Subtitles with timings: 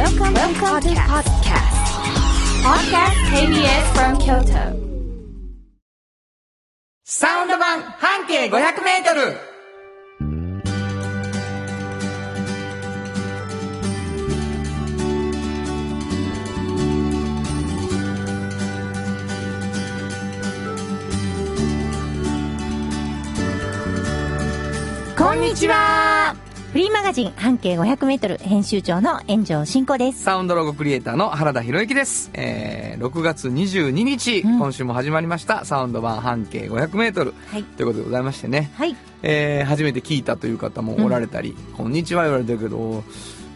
[0.00, 1.76] Welcome, Welcome to podcast.
[2.64, 4.64] Podcast KBS from Kyoto.
[7.04, 8.50] サウンド版半径500
[8.82, 9.36] メートル
[25.18, 26.34] こんにちは
[26.72, 30.22] フリーマガジン半径500メートル編集長の炎上真子です。
[30.22, 32.30] サウンドロゴクリエイターの原田博之です。
[32.32, 37.34] えー、6月22日、うん今週も始まりました、サウンド版半径500メートル。
[37.48, 37.64] はい。
[37.64, 38.94] ということでございましてね、はい。
[39.24, 43.02] えー、初めて聞いたという方もおられたり、こんにちは言われてるけど、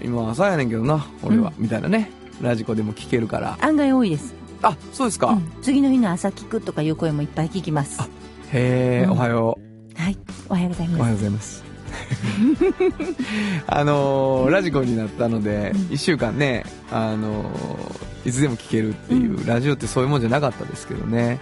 [0.02, 2.10] 今朝やねんけどな、俺は、みたいなね、
[2.42, 3.56] ラジコでも聞けるから。
[3.60, 4.34] 案外多いです。
[4.62, 5.28] あ、そうですか。
[5.28, 8.00] うん次の日の朝聞くとかいう声もいっぱい聞きます。
[8.00, 8.08] あ
[8.50, 9.56] へー、うんおはよ
[9.94, 10.18] はい。
[10.48, 11.14] おはようございおはようます。
[11.14, 11.73] ございます。
[13.66, 21.38] あのーラジコになったので、うん一週間ね、あのーいつでも聞けるっていう、ラジオってそういうもんじゃなかったですけどね。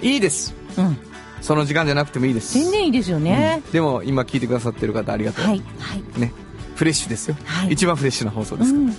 [0.00, 0.54] いいです。
[0.78, 0.96] うん。
[1.42, 2.54] その時間じゃなくてもいいです。
[2.54, 3.68] 全然いいですよねう。
[3.68, 5.44] んでも今聞いてくださってる方ありがとう。
[5.44, 5.62] はい。
[5.78, 6.20] はい。
[6.20, 6.32] ね。
[6.76, 7.36] フレッシュですよ。
[7.44, 7.72] はい。
[7.72, 8.92] 一番フレッシュな放送ですから。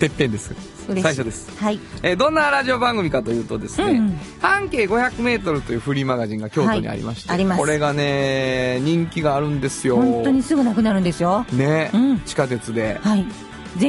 [0.00, 0.08] うん。
[0.08, 0.54] てっぺんです。
[0.86, 1.50] 最初です。
[1.58, 1.78] はい。
[2.02, 9.96] えーどんなラジオ番組かというとですね、うん半径500メートルというフリーマガジンが京都にありまして、はいこれがね、人気があるんですよ。
[9.96, 11.44] 本当にすぐなくなるんですよ。
[11.52, 13.24] ね、うん地下鉄ではい。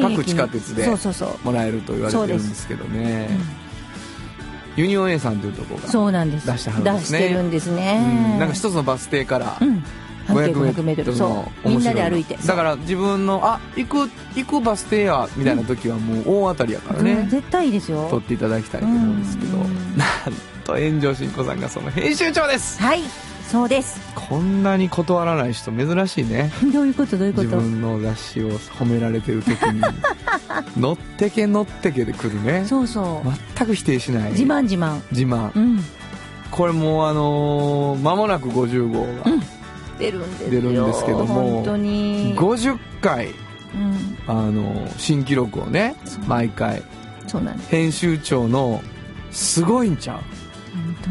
[0.02, 1.45] 各地下鉄でそうそうそう。
[1.45, 3.62] もらえると言われてるんですけどねうん
[4.84, 6.48] ユニオン A さんというところがそうなんです。
[6.48, 8.36] 出してはるんですね出してるんですうね。
[8.36, 9.84] んなんか一つのバス停からうん。
[10.34, 11.18] 半径500 500メートル。
[11.18, 11.70] そのう。
[11.70, 12.36] みんなで歩いて。
[12.46, 18.08] だから自分のあ行く行くバス停やみたいな時はもう大当たりやからね、うん絶対いいですよ。
[18.10, 20.08] 撮っていただきたいと思うんですけど、うんなん
[20.64, 23.02] と炎上真子さんがその編集長ですはい。
[23.52, 24.00] そうです。
[24.16, 27.18] こんなに断らない人珍しいね どういうこと？
[27.18, 27.48] どういうこと？
[27.48, 29.82] 自分の雑誌を褒められてる時に
[30.80, 33.30] 乗ってけ乗ってけで来るねそうそう。
[33.58, 35.02] 全く否定しない自慢自慢。
[35.12, 35.84] 自慢うん。
[36.50, 39.44] これもうあのー間もなく50号がうん
[40.01, 40.50] 出るんですよ。
[40.50, 42.35] 出るんですけども本当に。
[42.38, 44.17] 50回うん。
[44.28, 45.95] あのー新記録をね
[46.28, 46.84] 毎回
[47.28, 47.69] そうなんです。
[47.69, 48.81] 編集長の
[49.31, 50.19] すごいんちゃう？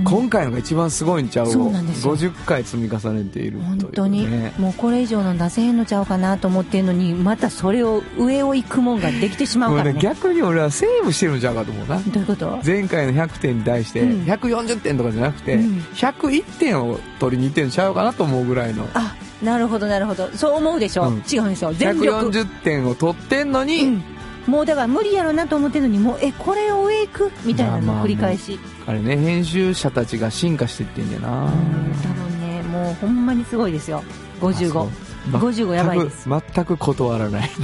[0.05, 2.17] 今回のが一番すごいんちゃうそうをなんですよ。
[2.17, 4.27] 50回積み重ねているね、本当に、
[4.59, 9.93] もうこれ以上の出せへんのちゃうかなと思ってるのにまたそれを上を行くもんができてしまうからね。
[9.95, 11.99] ね逆に俺はセーブしてるんちゃうかと思うな。
[11.99, 12.59] どういうこと？
[12.65, 15.79] 前回の100点に対してうん140点とかじゃなくて、うん。
[15.95, 18.89] 101点を取りに行ってるんちゃうかなと思うぐらいの。
[18.95, 20.29] あなるほどなるほど。
[20.35, 21.23] そう思うでしょ、うん。
[21.31, 21.73] 違うんですよ。
[21.73, 24.03] 全力、140点を取ってんのに、うん、
[24.47, 27.33] もうだから無理やろなと思ってるのにもうえこれを上行く？
[27.45, 31.51] みたいなの繰り返し、あれね編集者たちが進化していってんだよな、うん
[32.03, 34.03] 多分ねもうほんまにすごいですよ。
[34.41, 34.75] 55
[35.31, 36.29] ま55やばいです。
[36.29, 37.51] 全く断らない。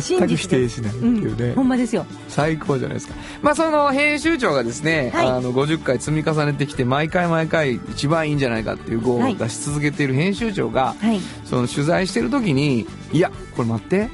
[0.00, 2.06] 全く否定しないっていうね、ほんまですよ。
[2.30, 3.14] 最高じゃないですか。
[3.42, 5.28] まあその編集長がですね、はい。
[5.28, 9.36] あの50回積み重ねてきて毎回毎回一番いいんじゃないかっていう号をはい。
[9.36, 11.20] 出し続けている編集長が、はい。
[11.44, 14.08] その取材してる時にいやこれ待って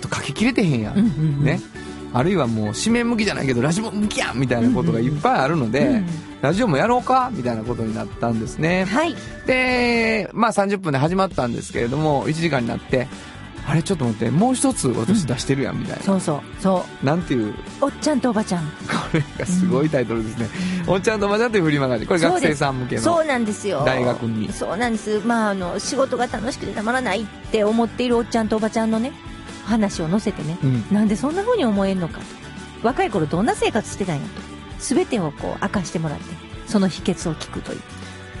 [0.00, 1.60] ちょっと書ききれてへんやん、ね。
[2.12, 6.06] あるいはもう紙面向きじゃないけどラジオ向きやんみたいなことがいっぱいあるので、うん。
[6.42, 8.84] ラジオもやろうかみたいなことになったんですね。
[8.84, 9.14] はい。
[9.46, 13.08] でまあ30分で始まったんですけれども1時間になって
[13.66, 16.40] あれちょっと待ってもう一つ私出してるやんみたいな、そうそう。
[16.60, 17.04] そう。
[17.04, 17.54] なんていう？
[17.80, 18.64] おっちゃんとおばちゃん。
[18.64, 18.70] こ
[19.12, 20.48] れがすごいタイトルですね、
[20.86, 23.82] おっちゃんとおばちゃんというフリーマガジンこれ学生さん向けのそうなんですよ。
[23.84, 24.52] 大学に。
[24.52, 25.20] そうなんです。
[25.26, 29.12] まああの仕事が楽しくてたまらないって思っているおっちゃんとおばちゃんのね
[29.66, 30.86] 話を載せてね、うん。
[30.90, 32.24] なんでそんな風に思えんのかと。
[32.82, 34.28] 若い頃どんな生活してたんやと。
[34.78, 36.24] 全てをこう明かしてもらって
[36.66, 37.80] その秘訣を聞くという。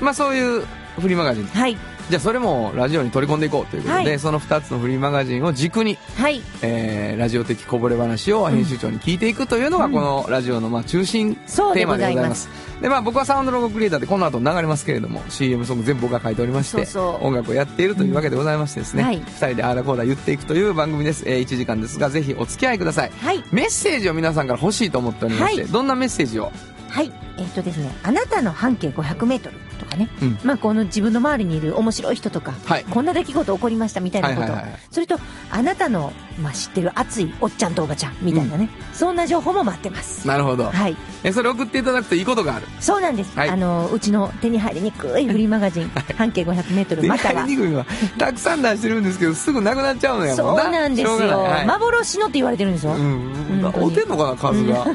[0.00, 0.66] まあそういう
[1.00, 1.46] フリーマガジン。
[1.46, 1.76] はい
[2.08, 4.18] じゃあそれもラジオに取り込んでいこうということで、はい。
[4.18, 6.40] その2つのフリーマガジンを軸に、はい。
[6.62, 9.92] えーラジオ的こぼれ話を編集長に聞いていくというのがうん。
[9.92, 12.42] このラジオのまあ中心テーマでございます。
[12.42, 19.20] すでまあ僕はサウンドロゴクリエイターでこの後流れますけれども CM ソング全部僕が書いておりまして音楽をやっているというわけでございましてですね、うんはい。
[19.22, 23.10] 2人であーだこーだ言っていくという番組です、え1時間ですがぜひお付き合いください。
[23.10, 23.42] はい。
[23.50, 25.70] メッセージを皆さんから欲しいと思っておりまして、はい。
[25.70, 26.52] どんなメッセージを
[26.88, 27.12] はい。
[27.38, 30.38] えっ、とですねあなたの半径 500m とかね、うん。
[30.42, 32.84] まあこの自分の周りにいる面白い人とか、はい。
[32.84, 34.80] こんな出来事起こりましたみたいなこと、はいはいはいはい。
[34.90, 35.18] それと
[35.50, 40.26] あなたの、まあ、知ってる熱いおっちゃんとおばちゃんみたいなね、そんな情報も待ってます。
[40.26, 40.96] なるほど、はい。
[41.24, 42.66] えそれ送っていただくといいことがある。
[42.80, 43.48] そうなんです、はい。
[43.50, 47.86] あのうちの手に入りにくいフリーマガジン、半径 500m または。
[48.18, 50.70] たくさん出してるんですけどすぐなくなっちゃうのやそうもんな。
[50.70, 51.66] なんですよ、はい。
[51.66, 53.32] 幻のって言われてるんですよ、うん。
[53.62, 54.86] うてんのかな数が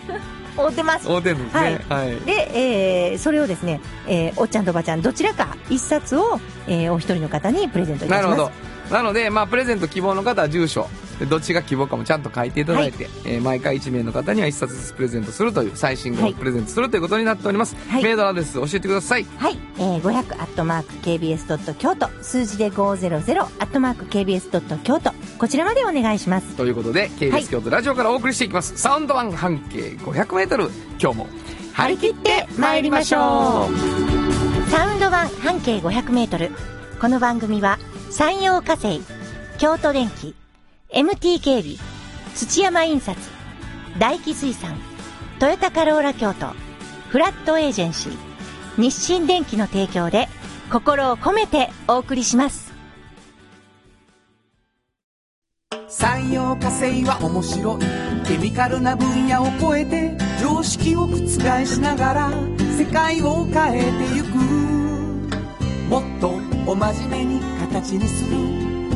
[0.58, 1.08] 追ってます。
[1.08, 1.86] 合うてんのですね。
[1.90, 8.38] はい、で、えーそれをですね、えーおっちゃんとおばちゃんどちらか一冊を、えーお一人の方にプレゼントいたします。
[8.38, 8.52] なるほ
[8.90, 8.96] ど。
[8.96, 10.82] なので、まあ、プレゼント希望の方は住所。
[10.82, 16.34] でどっちが希望かもちゃんと書いていただいて、えー毎回1名の方には1冊ずつプレゼントするという最新号をはい。
[16.34, 18.04] プレゼントするということになっております、はい。
[18.04, 19.26] メールアドレス教えてください。
[19.38, 19.58] はい。
[19.78, 26.56] えー、500アットマーク KBS ドット京都、数字で500アットマーク KBS ドット京都、こちらまでお願いします。
[26.56, 30.70] ということではい KBS 京都ラジオからお送りしていきます、サウンド版半径 500m
[31.00, 31.28] 今日も
[31.74, 34.70] 張り切って参りましょう。
[34.70, 36.52] サウンド版半径500メートル。
[37.00, 37.80] この番組は、
[38.10, 39.02] 山陽火星、
[39.58, 40.36] 京都電機、
[40.94, 41.78] MT 警備、
[42.36, 43.18] 土山印刷、
[43.98, 44.78] 大気水産、
[45.40, 46.48] トヨタカローラ京都、
[47.08, 48.18] フラットエージェンシー、
[48.78, 50.28] 日清電機の提供で、
[50.70, 52.74] 心を込めてお送りします。
[55.88, 57.82] 産業化成は面白い。
[58.28, 61.26] ケミカルな分野を超えて常識を覆
[61.66, 62.32] しながら
[62.78, 64.36] 世界を変えてゆく。
[65.90, 66.30] もっと
[66.70, 68.71] お真面目に形にする。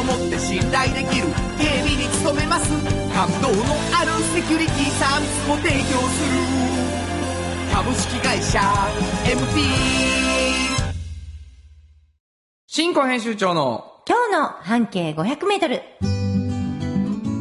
[0.00, 1.26] を持って信頼できる
[1.58, 2.70] 警備に努めます
[3.12, 3.54] 感動の
[3.92, 6.40] あるセキュリティサービスも提供する
[7.72, 8.60] 株式会社
[9.24, 9.60] MT
[12.66, 15.82] 新庫編集長の今日の半径500メートル。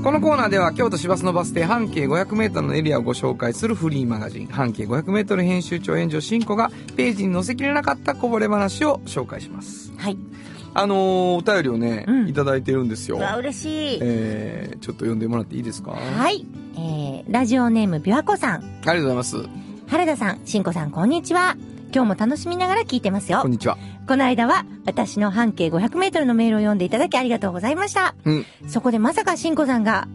[0.03, 10.17] このコーナーでは京都市バスのバス停半径 500m のエリアをご紹介するフリーマガジン半径 500m 編集長援助新子がページに載せきれなかったこぼれ話を紹介しますはい。
[10.73, 13.99] あのー、お便りをね、うんいただいてるんですようわ、嬉しい。
[14.01, 15.91] えー、ちょっと読んでもらっていいですか？
[15.93, 16.45] あはい。
[16.75, 18.61] えー、ラジオネームびわこさん。
[18.81, 19.37] りがとうございます
[19.87, 21.55] 原田さん、しんこさん、こんにちは。
[21.93, 23.51] 今日も楽しみながら聞いてますよこん。
[23.51, 23.75] にちは
[24.07, 28.13] この間は、私の半径500メートルのメールを読んでいただきありがとうございました。
[28.25, 30.07] うんそこでまさかしんこさんが、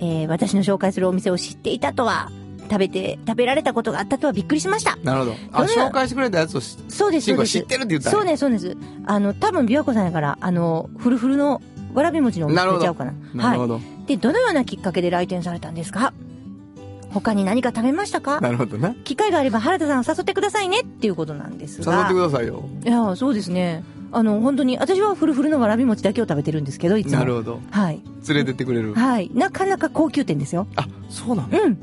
[0.00, 2.30] えー、私の紹介するお店を知っていたとは、
[2.70, 4.96] 食べて、食べられたことがあったとはびっくりしました。
[5.04, 7.52] なるほどあ紹介してくれたやつをしそうです、そうです。
[7.52, 8.76] 知ってるって言ったらそうです、そうです。
[9.06, 11.60] あの、多分、びわこさんやから、あの、フルフルの
[11.94, 13.12] わらび餅のお店ちゃうかな。
[13.12, 14.06] はなるほど、い。
[14.06, 16.12] で、どのようなきっかけで来店されたんですか？
[17.10, 18.40] 他に何か食べましたか？
[18.40, 22.04] なるほどね機会があれば原田さんを誘ってくださいねっていうことなんです誘が。
[22.04, 23.84] ってくださいよいや、そうですね。
[24.12, 27.18] あの、本当に、私はフルフルのわらび餅だけを食べてるんですけど、いつも。
[27.18, 28.00] なるほどはい。
[28.28, 29.30] 連れてってくれるはい。
[29.34, 30.66] なかなか高級店ですよ。
[30.76, 31.78] あそうなのうん。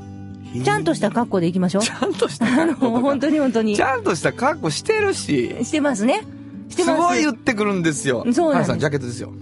[0.64, 1.82] ちゃんとした格好で行きましょう。
[1.82, 3.82] ちゃんとしたあの、格好とか 本当に本当にち。
[3.82, 6.24] ゃんとした格好してるししてますね。
[6.68, 7.00] してすます。
[7.00, 8.24] ごい言ってくるんですよ。
[8.32, 9.32] そうなんです原さん、ジャケットですよ。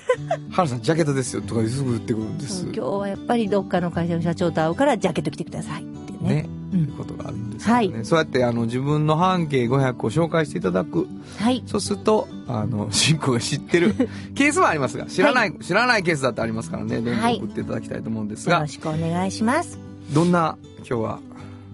[0.50, 1.42] 原さん、ジャケットですよ。
[1.42, 2.62] とかすぐ言ってくるんです。
[2.64, 6.34] 今日はやっぱりどっかの会社の社長と会うから、ジャケット着てくださいってね。
[6.34, 6.48] ね。
[6.72, 6.76] う。
[6.76, 7.74] いうんことがあるんですよね。
[7.74, 11.06] はいそうやって、あの、自分の半径500を紹介していただく。
[11.38, 11.62] はい。
[11.66, 13.94] そうすると、あの、進行が知ってる
[14.34, 19.87] ケースもありますが、知らない、知らないケースだってありますからね、どんどんはい送っていただきたいと思うんですが、よろしくお願いします。
[20.12, 21.20] どんな、今日は、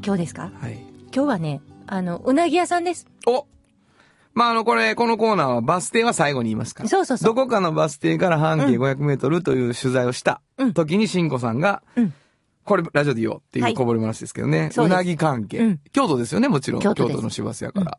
[0.05, 0.51] 今日ですか？
[0.61, 0.79] はい。
[1.15, 3.07] 今日はね、あの、うなぎ屋さんです。
[3.27, 3.47] お
[4.35, 6.83] まあ、あの、これ、このコーナーはバス停は最後に言いますか？
[6.83, 6.89] ら。
[6.89, 7.35] そうそうそう。
[7.35, 12.13] どこかのバス停から半径500メートルという取材をしたうん時に、しんこさんが、うん
[12.65, 14.71] これラジオで言おうっていはいうこぼれ話ですけどね。
[14.73, 16.81] そうですうなぎ関係、うん京都ですよね、もちろん。
[16.81, 17.99] 京京都です都の市バスやから。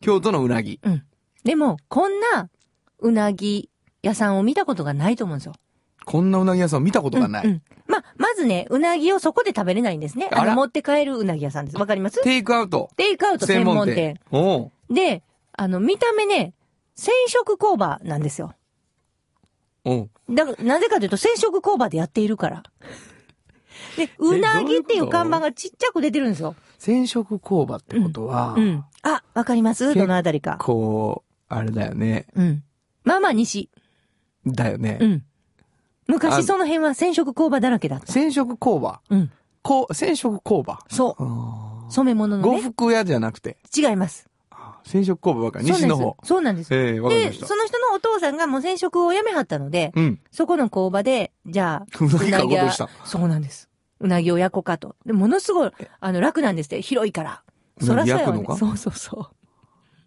[0.00, 0.78] 京都のうなぎ。
[0.84, 1.02] うん。
[1.42, 2.48] でも、こんな、
[3.00, 3.68] うなぎ
[4.02, 5.54] 屋さんを見たことがないと思うんですよ。
[6.04, 7.46] こんなうなぎ屋さんを見たことがない。
[7.46, 10.30] うんうんま、まずね、うなぎをそこで食べれないんですね。
[10.32, 11.76] あの、持って帰るうなぎ屋さんです。
[11.76, 12.22] わかります？
[12.22, 12.90] テイクアウト。
[12.96, 14.18] テイクアウト専門店。
[14.30, 16.54] おうで、あの、見た目ね、
[16.94, 18.54] 染色工場なんですよ。
[19.84, 22.62] おうだから、なぜかというと、染色工場でやっているから。
[23.98, 26.56] で、うなぎっていう看板がちっちゃく出てるんですよ。
[26.78, 28.84] 染色工場ってことは、うん。
[29.02, 29.88] あ、わかります？
[29.88, 30.56] 結どのあたりか。
[30.58, 32.26] こう、あれだよね。
[32.34, 32.64] うん。
[33.04, 33.68] まあまあ西。
[34.46, 34.98] だよね。
[35.00, 35.24] うん。
[36.08, 38.12] あ昔その辺は染色工場だらけだった。
[38.12, 39.00] 染色工場？
[39.10, 39.30] うん。
[39.62, 40.78] こう、染色工場？
[40.90, 41.22] そう。
[41.22, 42.62] あ染め物ー呉のね。
[42.62, 44.28] 服屋じゃなくて、違います。
[44.84, 45.64] 染色工場ばかり。
[45.64, 46.16] 西の方。
[46.22, 46.70] そうなんです。
[46.70, 47.36] ですええわかりまで。
[47.38, 50.20] その人のお父さんがもう染色を辞めはったので、うん。
[50.30, 52.88] そこの工場で、じゃあ、うなぎ買うこと屋した。
[53.04, 53.70] そうなんです。
[54.00, 54.96] うなぎを焼こうかと。
[55.06, 55.70] で、ものすごい、
[56.00, 56.82] あの、楽なんですって。
[56.82, 57.42] 広いから。
[57.80, 59.43] そらそうやわねそうそうそえ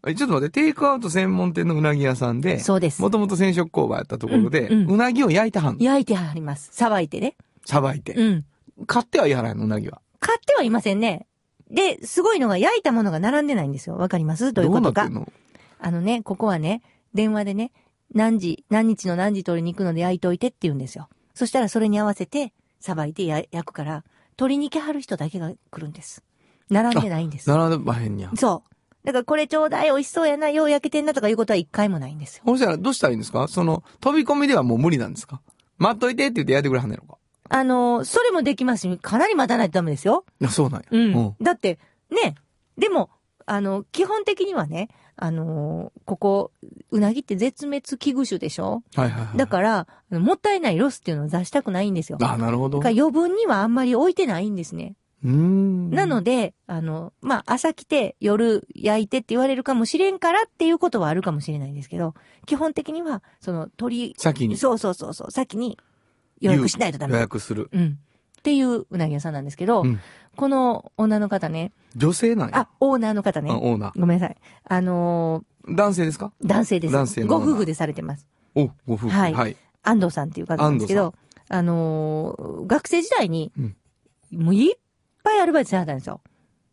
[0.06, 3.10] ちょっと待って、テイクアウト専門店のうなぎ屋さんでう。、そうですも。
[3.10, 5.84] ともと染色工場やったところで、うんうんうなぎを焼いてはんの。
[5.84, 6.70] 焼いてあります。
[6.72, 7.36] さばいてね。
[7.66, 8.14] さばいて。
[8.14, 8.46] うん。
[8.86, 10.02] 買ってはいはらんの、うなぎは。
[10.20, 11.26] 買ってはいませんね。
[11.70, 13.98] で、すごいのが焼いたものが並んでないんですよ。
[13.98, 14.54] わかります？
[14.54, 15.10] どういうことか。
[15.10, 15.32] の？
[15.80, 16.82] あのね、ここはね、
[17.14, 17.72] 電話でね、
[18.14, 21.10] 何時、何日の何時取りに行くので焼いといてって言うんですよ。
[21.34, 24.04] そしたらそれに合わせて、さばいてや焼くから、
[24.38, 26.24] 取りに来はる人だけが来るんです。
[26.70, 27.50] 並んでないんです。
[27.50, 28.38] 並ばへんにゃん。
[28.38, 28.76] そう。
[29.08, 32.44] だからこれちょうだい、美味しそうやな、よう焼けてんなとかいうことは一回もないんですよ。
[32.46, 33.48] そしたらどうしたらいいんですか？
[33.48, 35.40] その、飛び込みではもう無理なんですか？
[35.78, 37.18] 待っといてって言ってやってくれはんねやろか。
[37.50, 40.26] あのーそれもできますし、かなり待たないとダメですよ。
[40.42, 40.88] いや、そうなんや。
[40.92, 41.36] うん。
[41.42, 41.80] だって、
[42.12, 42.36] ね、
[42.78, 43.10] でも、
[43.46, 46.52] あの、基本的にはね、あのーここ、
[46.92, 48.84] うなぎって絶滅危惧種でしょ？
[48.96, 49.38] はいはいはい。
[49.38, 52.18] だから、もったいないロスっていうのを出したくないんですよ。
[52.18, 52.80] だあ、なるほど。
[52.80, 54.96] 余分にはあんまり置いてないんですね。
[55.24, 62.14] なので、あの、まあ、朝来て夜焼いてって言われるかもしれんからっていうことはあるかもしれないんですけど、
[62.46, 65.78] 基本的には、その鳥、先にそうそうそうそう、先に
[66.40, 67.20] 予約しないとダ予メ。
[67.20, 67.70] 約する。
[67.72, 67.98] うん。
[68.40, 70.00] っていううなぎ屋さんなんですけど、うん
[70.36, 72.60] この女の方ね、女性なんや。
[72.60, 74.38] あ、オーナーの方あ、ね、オーナごめんなさい。
[74.66, 75.76] あのー。
[75.76, 76.32] 男性ですか？
[76.44, 76.94] ー男性です。
[76.94, 78.28] 男性ご夫婦でされてます。
[78.54, 79.10] お、ご夫婦。
[79.10, 79.58] はいはい。
[79.82, 81.16] 安藤さんっていう方なんですけど、
[81.50, 83.76] あのー学生時代に、うん
[84.32, 84.76] もういっ
[85.28, 86.22] ぱいアルバイトしてはったんですよ。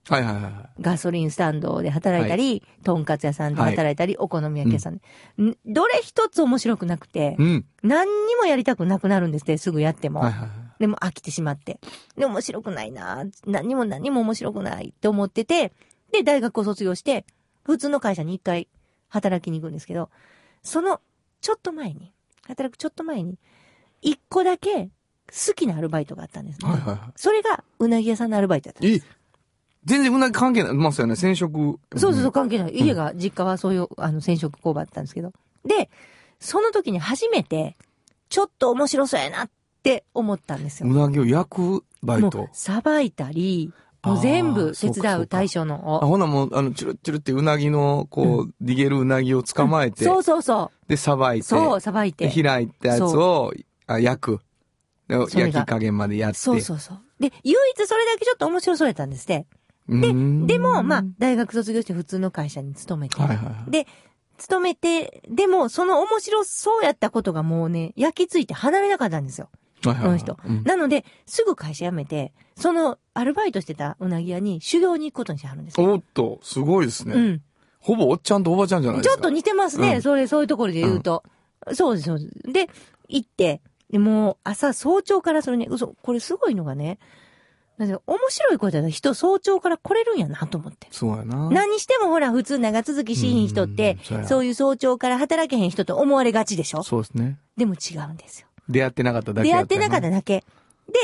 [0.08, 0.52] はいはいはいはい。
[0.80, 5.02] ガソリンスタンドで働いたり、とんかつ屋さんで働いたり、お好み焼き屋さんで、
[5.42, 7.64] んどれ一つ面白くなくて、うん。
[7.82, 10.20] 何にもやりたくなくなるんですって、すぐやっても。
[10.20, 10.50] はいはいはい。
[10.78, 11.80] でも飽きてしまって。
[12.16, 15.72] で、面白くないな何にも何にも面白くないって思ってて、
[16.12, 17.24] で、大学を卒業して、
[17.64, 18.68] 普通の会社に一回
[19.08, 20.10] 働きに行くんですけど、
[20.62, 21.00] その、
[21.40, 22.12] ちょっと前に、
[22.46, 23.38] 働くちょっと前に、
[24.02, 24.90] 一個だけ
[25.28, 26.68] 好きなアルバイトがあったんですね。
[26.68, 29.06] はいはいはそれが、うなぎ屋さんのアルバイトだったんです。
[29.84, 31.16] 全然うなぎ関係ないますよね。
[31.16, 31.78] 染色。
[31.96, 32.74] そうそうそう、関係ない。
[32.74, 35.32] 家が、実家はそういう、あの、染色工場だったんですけど。
[35.64, 35.90] で、
[36.40, 37.76] その時に初めて、
[38.28, 39.50] ちょっと面白そうやなっ
[39.82, 40.88] て思ったんですよ。
[40.88, 46.08] うなぎを焼くバイト。、さばいたり、もう全部手伝う対象のあ、を。
[46.08, 50.70] ほなもう、あの、チュルッチュルってうなぎの、こう、逃げるうなぎを捕まえて、そうそうそ。
[50.88, 52.28] で、さばいうて、そう、さばいて。
[52.28, 53.52] で開いたやつを、
[53.86, 54.40] あ焼く。
[55.08, 56.38] 焼き加減までやって。
[56.38, 56.98] そうそうそう。
[57.20, 59.46] で、唯一それだけちょっと面白そうやったんですって。
[59.88, 63.20] うーんでも、まあ、大学卒業して普通の会社に勤めて。
[63.20, 63.70] はいはいはい。
[63.70, 63.86] で、
[64.38, 69.48] 勤めて、でも、その面白そうやったことがもうね、焼き付いて離れなかったんですよ。
[69.84, 70.38] はいはいはいこの人。
[70.46, 75.92] うんなので、すぐ会社辞めて、その、アルバイトしてたうなぎ屋に修行に行くことにしてはるんですよ。
[75.92, 77.14] おっと、すごいですね。
[77.14, 77.42] うん。
[77.80, 79.16] ほぼおっちゃんとおばちゃんじゃないですか。
[79.16, 79.96] ちょっと似てますね。
[79.96, 81.22] うんそれ、そういうところで言うと。
[81.74, 82.52] そうです、そうです。
[82.52, 82.70] で、
[83.08, 83.60] 行って、
[83.94, 86.98] でもう朝早朝からそれね、嘘、これすごいのがね、
[87.78, 90.88] 面白いことやな人早朝から来れるんやなと思って。
[90.90, 91.48] そうやな。
[91.50, 96.82] 何してもほら、普通長続きしひん人ってうんそういう早朝から働けへん人と思われがちでしょ？
[96.82, 97.38] そうですね。
[97.56, 98.48] でも違うんですよ。
[98.68, 100.10] 出会ってなかっただけ出会ってなかったね。
[100.10, 100.44] だけ。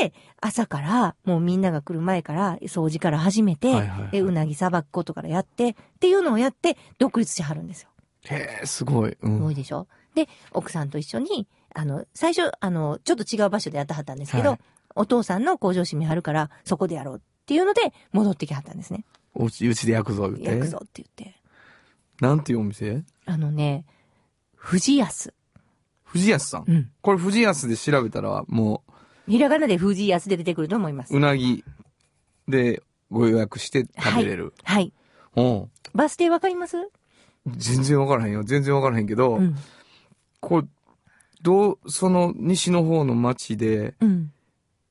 [0.01, 7.89] で、朝から、もうみんなが来る前から、掃除から始めて、はいはいはいで、うなぎさばくことからやって、っていうのをやって、独立しはるんですよ。
[8.25, 9.11] へえ、すごい。
[9.11, 9.39] うすん。
[9.39, 9.87] ごいでしょ？
[10.13, 14.59] で、奥さんと一緒に、あの、最初、あの、ちょっと違う場所でやってはったんですけど、はい
[14.93, 19.05] お父さんの工場閉めはるから、そこでやろうっていうので、戻ってきはったんですね。
[19.33, 20.79] おうち、うちで焼くぞ、言って焼くぞ。
[20.83, 21.39] って言って。
[22.19, 23.05] なんていうお店？
[23.25, 23.85] あのね、
[24.53, 25.33] 藤安。
[26.03, 26.65] 藤安さん？
[26.67, 26.91] うん。
[26.99, 28.83] これ藤安で調べたら、も
[29.29, 31.19] ひらがなで藤安で出てくると思いますう、う。
[31.21, 31.63] なぎ
[32.49, 34.53] でご予約して食べれる。
[34.65, 34.91] はい。
[35.37, 35.71] うん。
[35.95, 36.75] バス停わかります？
[37.47, 38.43] 全然わからへんよ。
[38.43, 39.55] 全然わからへんけど、うん。
[40.41, 40.67] これ、
[41.41, 44.31] どう、その西の方の町で、うん。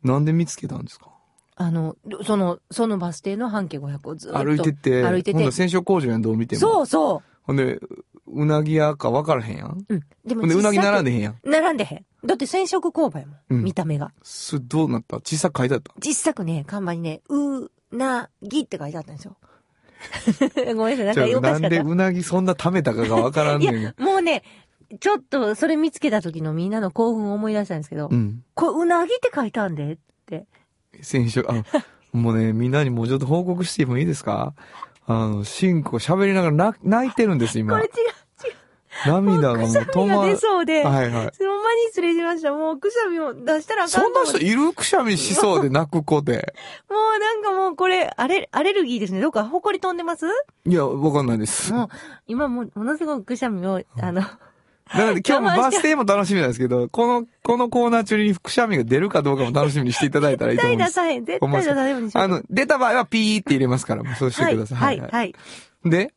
[0.03, 1.11] なんで見つけたんですか？
[1.57, 4.39] あの、その、そのバス停の半径500をずっと。
[4.39, 5.53] 歩いてて、歩いててほんなら。
[5.53, 6.61] 染色工場やんどう見ても。
[6.61, 7.79] そうそほんで、
[8.27, 9.85] うなぎ屋かわからへんやん。
[9.89, 9.95] う。
[9.95, 10.01] うん。
[10.25, 11.11] でもほんで、うなぎ並んで。
[11.11, 11.39] でへんやん。
[11.45, 12.07] 並んでへん。
[12.25, 13.37] だって染色工場やもん。
[13.51, 14.13] うん見た目が。
[14.23, 15.17] す、どうなった？
[15.19, 19.37] 小さく書いてあった小さくね、看板にね、う、な、ぎって書いてあったんですよ。
[20.77, 21.69] ごめんなさい、なんかじゃあなんおかった。
[21.69, 24.43] でうなぎそんな食べたかがわからんいねんや、もうね、
[24.99, 28.43] ちょっとそれ見つけた時のみんなの興奮を思い出したんですけど、うん。
[28.55, 30.47] これうなぎって書いたんでって。
[31.03, 31.65] 選手、あ、
[32.13, 34.55] もうね、みんなにもうちょっと報告してもいいですか？
[35.07, 37.89] あの、シンコ喋りながら泣泣いてるんです、今 これ違。
[37.89, 37.91] う。
[39.07, 40.33] 涙がもう止まる。
[40.33, 41.11] 出そうで、はいはい。
[41.11, 41.31] ほんまに
[41.87, 42.53] 失礼しました。
[42.53, 46.55] もうくしゃみを出したらあかそんなんと思って人いるくしゃみしそうで泣く子で。
[46.91, 49.21] もうなんかもうこれ、アレ、アレルギーですね。
[49.21, 49.45] どっか？
[49.45, 50.27] 埃飛んでます？
[50.67, 51.73] いや、わかんないです。
[51.73, 51.89] もう、
[52.27, 54.23] 今もう、ものすごくくしゃみを、あの、
[54.95, 60.95] なので今日もバス停も楽しみなんですけど、この、このコーナー中にくしゃみが出るかどうかも楽しみにしていただいたらいい絶と思うんです。
[60.95, 61.25] 対出さへん。
[61.25, 65.01] 絶対出さへんあの、出た場合はピーって入れますから、そうしてはい、ください。
[65.01, 65.35] はい、はい。
[65.85, 66.13] で、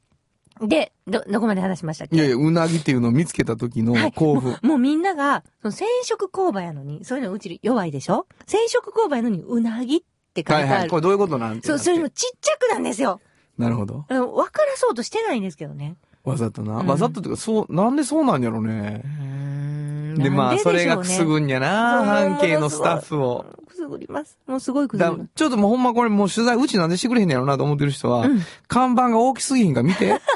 [0.62, 2.16] で、ど、どこまで話しましたっけ？
[2.16, 4.58] いやいや、うなぎっていうのを見つけた時のはい興奮。
[4.62, 8.28] もうみんなが、その染色工場やのに、そういうのうち弱いでしょ？
[8.46, 10.02] 染色工場やのに、うなぎっ
[10.34, 10.68] て書いてある。
[10.68, 10.90] はいはい。
[10.90, 13.20] これどういうことなんてそう、それもちっちゃくなんですよ。
[13.58, 14.06] なるほど。
[14.08, 15.96] あの分からそうとしてないんですけどね。
[16.24, 16.80] わざとな。
[16.80, 19.04] うんわざとっていうか、そう、なんでそうなんやろね
[20.18, 23.46] で、まあ、それがくすぐんやな、半径のスタッフを。
[23.68, 24.38] くすぐります。
[24.48, 25.32] もうすごいくすだぐります。
[25.36, 30.20] ちょっともうほんまこれもう取材、うちなんでしてくれへんねやろなと思ってる人は、うん看板が大きすぎひんから見て。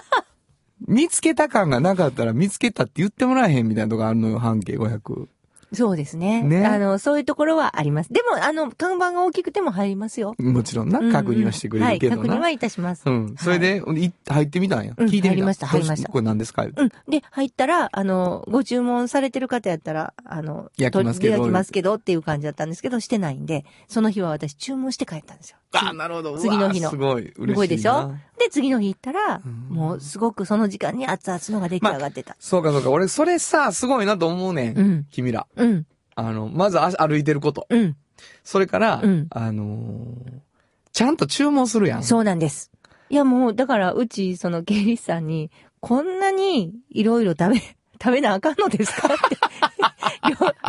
[0.87, 5.27] 見つけた感がなかったら見つけたって言ってもらえへんみたいなとこあるのよ、半径500。
[5.73, 6.43] そうですね。
[6.43, 8.13] ねあの、そういうところはあります。
[8.13, 10.33] でも、あの、看板が大きくても入りますよ。
[10.39, 12.21] もちろんな、うんうん確認はしてくれるけどな。
[12.21, 13.03] はい、確認はいたします。
[13.05, 13.35] うん。
[13.37, 14.93] それで、い入ってみたんや。
[14.97, 15.29] うん聞いてみた。
[15.29, 16.63] 入りました入りましたこれ何ですか？
[16.63, 16.71] うん。
[17.09, 25.57] で、入ったら、あの、ご注文されてる方やったら、あの、焼きますけどと焼きますけどっていう感じだったんですけど、してないんで、その日は私注文して帰ったんですよ。
[25.73, 26.37] あ、なるほど。
[26.37, 27.33] 次の日のすごい。
[27.35, 27.53] 嬉しいな。
[27.53, 28.13] すごいでしょ？
[28.39, 32.35] で、次の日行ったら、うんもうすごくその時間に熱々のが出来上がってた。
[32.39, 32.89] そうかそうか。
[32.89, 34.77] 俺、それさ、すごいなと思うねん。
[34.77, 35.47] うん君ら。
[35.55, 37.65] うん、あの、まず足歩いてること。
[37.69, 37.95] うん、
[38.43, 40.47] それから、うんあのー
[40.93, 42.03] ちゃんと注文するやん。
[42.03, 42.71] そうなんです。
[43.11, 49.37] いやもう、だから、うち、その、経理士さんに、こんなに、いろいろ食べ、食べなあかんのですかって。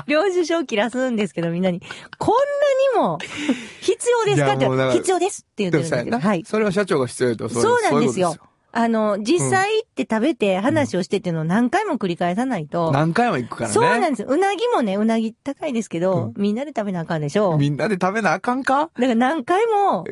[0.09, 1.81] 領領収書を切らすんですけど、みんなに、
[2.19, 2.35] こん
[2.97, 3.19] なにも、
[3.81, 4.67] 必要ですかって
[4.99, 6.19] 必要ですって言ってるんですけど。
[6.19, 6.45] はい。
[6.45, 7.49] それは社長が必要やと。
[7.49, 8.37] そうなんですよ
[8.71, 12.93] あの、実際行って食べて話をしてっていうのを何回も繰り返さないと。
[12.93, 13.75] 何回も行くからね。
[13.75, 14.25] そうなんです。
[14.25, 17.57] うなぎもね、うなぎ高いですけど、うみんなで食べなあかんでしょ。
[17.57, 18.81] みんなで食べなあかんか？
[18.81, 20.05] だから何回も、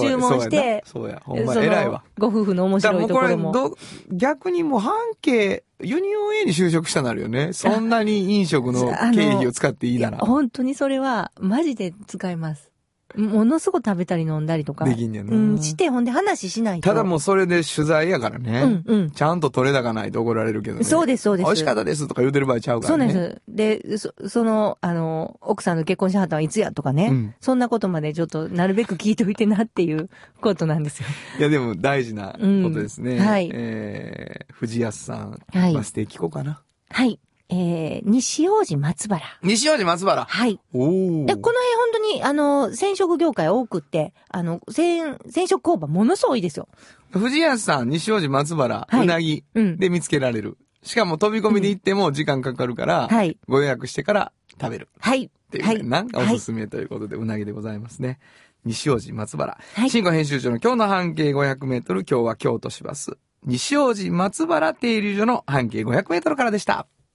[0.00, 1.20] 注文して、そうや。
[1.24, 2.02] ほんま偉いわ。
[2.18, 3.52] ご夫婦の面白いところも。
[3.52, 3.76] ど、
[4.10, 7.52] 逆にもう半径、ユニオン A に就職したなるよね。
[7.52, 10.18] そんなに飲食の経費を使っていいなら。
[10.18, 12.69] 本当にそれは、マジで使います。
[13.16, 14.84] ものすごく食べたり飲んだりとか。
[14.84, 16.88] できんねんなうん、して、ほんで話しないと。
[16.88, 18.62] ただもうそれで取材やからね。
[18.62, 20.84] うんうんちゃんと取れ高ないと怒られるけどね。
[20.84, 21.46] そうです、そうです。
[21.46, 23.12] 美味しかったですとか言うてる場合ちゃうかそうらね。
[23.12, 23.42] なんです。
[23.48, 30.08] で、そその、あの、奥さんの結婚しはったのはいつやとかね、うんそんなことまでちょっとなるべく聞いておいてなっていう
[30.40, 31.08] ことなんですよ。
[31.38, 32.38] いやでも大事なこ
[32.70, 33.16] とですね。
[33.16, 36.62] うんはいえー、藤安さん、はいバス停聞こうかな。
[36.90, 37.18] はい。
[37.50, 39.22] えー、西王子松原。
[39.42, 40.24] 西大路松原。
[40.24, 40.60] はい。
[40.72, 41.24] おー。
[41.26, 46.68] で、この辺本当に、あの、染色業界多くって、あの、染、染色工場ものすごい多いですよ。
[47.12, 50.56] 藤安さん、西大路松原、はいうなぎうんで見つけられる。
[50.82, 54.88] しかも飛び込みで行っても時間かかるから、はいご予約してから食べる。
[54.98, 55.24] はい。
[55.24, 55.76] っていうはい。
[55.76, 58.18] ねなんかおはいすすめということで、うなぎでございますね。
[58.64, 59.58] 西大路松原。
[59.74, 63.18] はい新語編集長の今日の半径500メートル、今日は京都市バス。
[63.44, 66.86] 西大路松原停留所の半径500メートルからでした。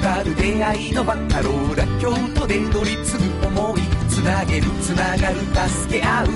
[0.00, 5.36] がる出会いのバカローラ京都で乗り継ぐ思いつなげるつながる
[5.68, 6.26] 助け合う。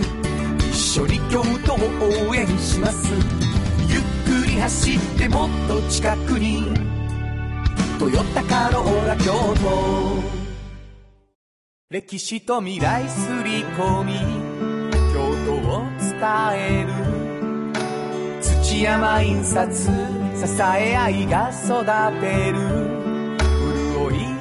[0.70, 3.12] 一緒に京都を応援します。
[3.88, 6.64] ゆっくり走ってもっと近くに
[7.98, 10.22] 「トヨタカローラ京都」
[11.90, 14.14] 歴史と未来すり込み。
[15.12, 16.18] 京都を伝
[16.54, 17.14] える。
[18.42, 19.90] 土山印刷支
[20.60, 21.84] え合いが育
[22.20, 23.03] てる。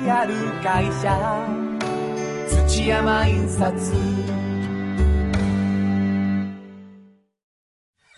[0.04, 3.74] 潤いある会社土山印刷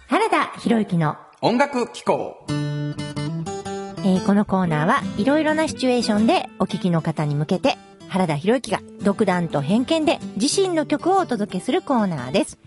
[0.08, 2.46] 原田博之の、音楽機構。
[2.50, 7.76] えーこのコーナーはいろいろなシチュエーションでお聞きの方に向けて、
[8.08, 12.58] 原田博之が独断と偏見で自身の曲をお届けするコーナーです。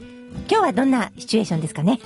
[0.51, 2.01] 今日はどんなシチュエーションですかね？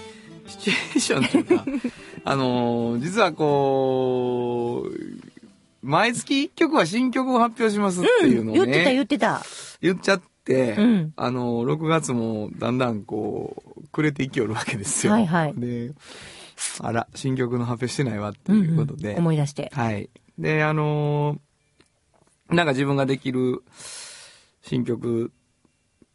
[0.46, 1.64] シチュエーションというか、
[2.24, 5.31] あのー実はこう、
[5.82, 9.42] 毎月一曲は新曲を発表しますっていうのをね、言ってた言ってた。
[9.80, 15.12] 言っちゃって、うんあの、6月もだんだんこう、くれていきよるわけですよ。
[15.12, 15.92] はいはいで、
[16.80, 19.12] あら、新曲の発表してないわってうんいうことで。
[19.12, 19.70] うん思い出して。
[19.74, 20.08] はい。
[20.38, 21.38] で、あのー
[22.54, 23.62] なんか自分ができる
[24.62, 25.32] 新曲、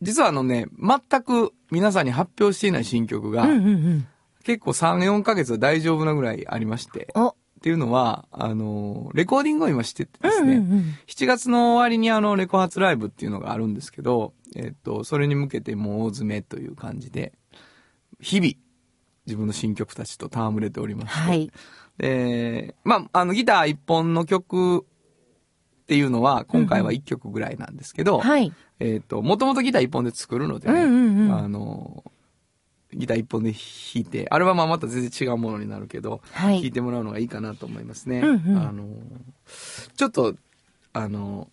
[0.02, 4.08] 実はあのね、全く皆さんに発表していない新曲が、うんうんうん。
[4.44, 7.08] 結構3、4ヶ月は大丈夫なぐらいありまして。
[7.16, 10.84] お、っていうのは、あのーレコーディングを今しててですね、うんうんうん。
[11.08, 17.34] 7月の終わりにあの、レコ発ライブっていうのがあるんですけど、えっと、それに向けてもう大詰めという感じで、
[18.22, 18.54] 日々、
[19.26, 21.52] 自分の新曲たちと戯れておりまして、はい。
[21.98, 28.54] で、まあ、あの、ギター一本の曲っていうのは、今回は一曲ぐらいなんですけど、はい。
[28.80, 31.34] えっ、と、もともとギター一本で作るのでね、うんうんうん。
[31.34, 32.04] あの、
[32.94, 33.60] ギター一本で弾
[34.02, 38.20] いて、アルバムはまた全然違うものになるけど、はい弾いてもらうのがいいかなと思いますね。
[38.20, 38.88] うんうんあの、
[39.98, 40.36] ちょっと、
[40.94, 41.50] あの、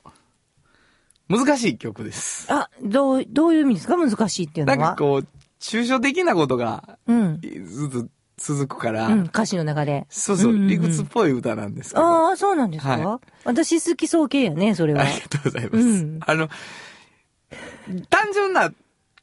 [1.28, 2.46] 難しい曲です。
[2.52, 3.96] あ、どう、どういう意味ですか？
[3.96, 4.92] 難しいっていうなのは？
[4.92, 5.26] んかこう、
[5.60, 7.40] 抽象的なことがうん。
[7.66, 10.06] ずっと続くから、うん、歌詞の中で。
[10.10, 12.02] そうそう、んんん理屈っぽい歌なんですけど。
[12.02, 15.10] あああ、そうなんですか、は私好きそう系やね、それはり。
[15.10, 15.76] がとうございます。
[15.78, 16.48] うんあの、
[18.10, 18.72] 単純な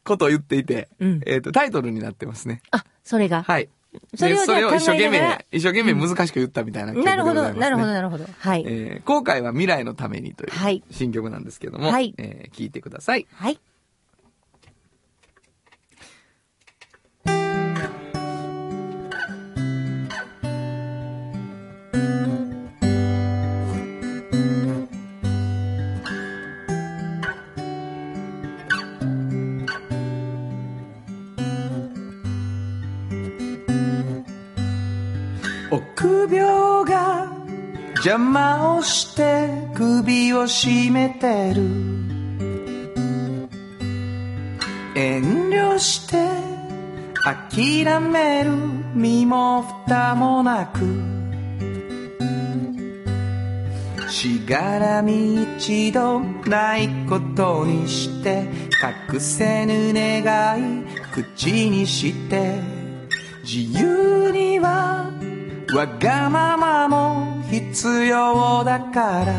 [0.04, 2.62] ことを言っていて、うんえっ、と、タイトルになってますね。
[2.72, 3.44] あ、それが。
[3.44, 3.70] はい。
[4.16, 7.54] それそれを一生懸命、一生懸命難しく言ったみたいな曲でなるほど。
[7.54, 8.26] なるほど、なるほど。
[8.40, 8.64] はい。
[8.66, 13.28] えー後悔は未来のためにというはい新曲なんですけども、はいえー聞いてください。
[13.34, 13.60] はい。
[38.04, 41.62] 邪魔をして首を絞めてる。
[44.96, 46.18] 遠慮して
[47.24, 48.54] 諦める
[48.96, 50.80] 身も蓋もなく。
[54.10, 58.48] しがらみ一度ないことにして
[59.12, 62.60] 隠せぬ願い口にして。
[63.44, 65.12] 自由には
[65.76, 69.34] わがままも必要だから。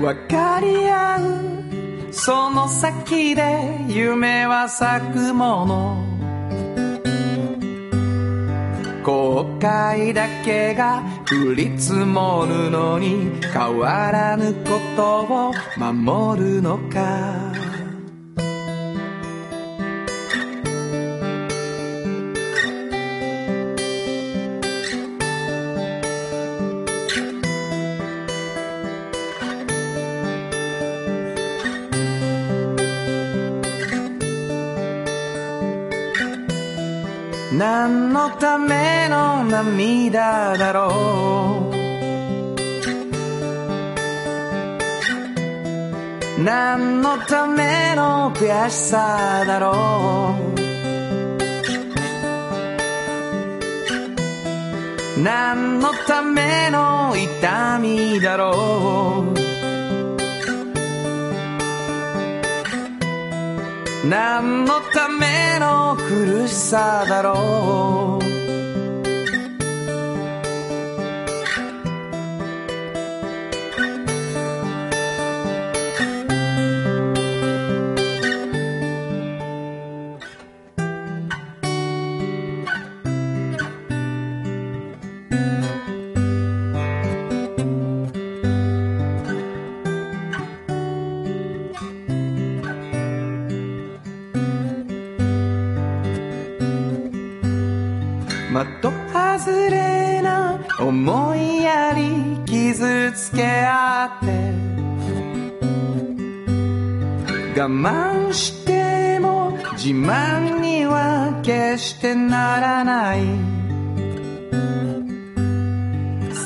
[0.00, 2.12] 分かり合う。
[2.12, 6.06] その先で夢は咲くもの。
[9.02, 17.65] 後悔だけが降り積もるのに変わらぬことを守るのか。
[37.56, 41.76] 何のための涙だろう。
[46.44, 50.34] 何のための悔しさだろ
[55.16, 55.20] う。
[55.22, 59.45] 何のための痛みだろう。
[64.08, 68.15] 何のための苦しさだろう。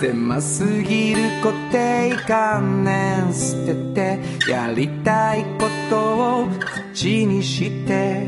[0.01, 4.19] 狭すぎる固定観念捨てて
[4.51, 6.49] やりたいことを
[6.95, 8.27] 口にして。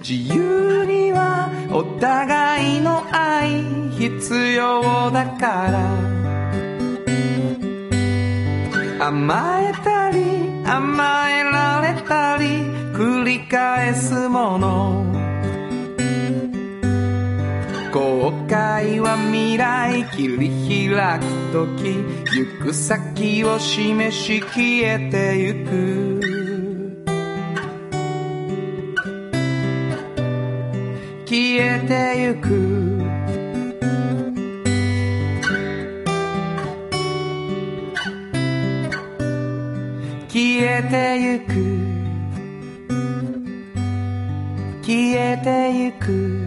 [0.00, 5.88] 自由にはお互いの愛必要だから。
[8.98, 10.18] 甘えたり
[10.64, 15.15] 甘えられたり繰り返すもの。
[17.96, 20.50] 後悔は未来切り
[20.92, 21.96] 開く時
[22.36, 26.20] 行く先を示し消えてゆく。
[31.24, 33.00] 消えてゆく。
[40.28, 41.54] 消えてゆく。
[44.82, 46.45] 消えてゆく。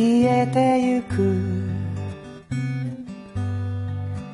[0.00, 1.36] 消えてゆく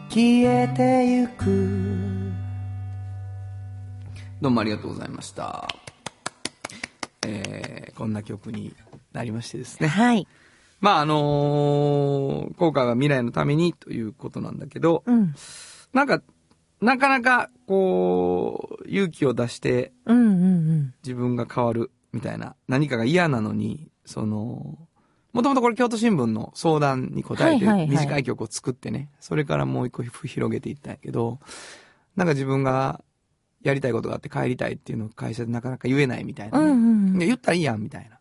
[0.09, 2.33] 消えてゆく
[4.41, 5.67] どうもありがとうございました。
[7.27, 8.77] えー、こんな曲に
[9.13, 9.89] なりましてですね。
[9.89, 10.29] はい。
[10.79, 15.35] まあ、あのー、後悔は未来のためにということなんだけど、うん。
[15.93, 16.23] なんか、
[16.81, 20.37] なかなか、こう、勇気を出してうんうんう
[20.75, 20.95] ん。
[21.03, 24.86] 自分が変わるみたいな、何かが嫌なのに、その、
[25.37, 31.41] もともとこれ京都新聞の相談に答えて短い曲を作ってね、それからもう一個広げていったんやけど、
[32.17, 33.05] なんか自分が
[33.63, 38.19] やりたいことがあって帰りたいっていうのを会社でなかなか言えないみたいなね、うんうん言ったらいいやん、みたいな。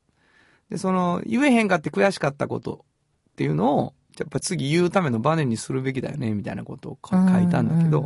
[0.69, 2.85] で、その、言えへんかって悔しかったこと
[3.31, 8.05] っていうのを、やっぱ次言うためのバネにするべきだよね、みたいなことをか書いたんだけど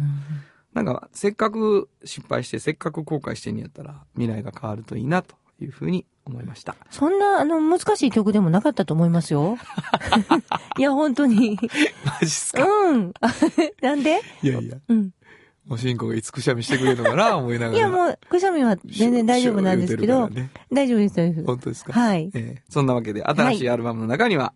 [0.74, 6.76] なんか、せっかく失敗して、せっかく後悔してんやったら、未来が変わるといいな、というふうに思いました。
[6.90, 9.58] そんな、あの、難しい曲でもなかったと思いますよ。
[10.78, 11.58] いや、本当に。
[12.06, 12.64] マジっすか？
[12.66, 13.14] うん。
[13.82, 14.22] なんで？
[14.44, 15.12] いやいや、うん。
[15.66, 17.78] もうしんこがいつくしゃみしてくれるのかな、思いながら。
[17.78, 21.46] いや、もう、くしゃみは全然大丈夫なんですけど、ね大丈夫です、大丈夫です。
[21.46, 21.94] 本当ですか？
[21.94, 22.32] はい。
[22.34, 24.54] ええそんなわけで、新しいアルバムの中には、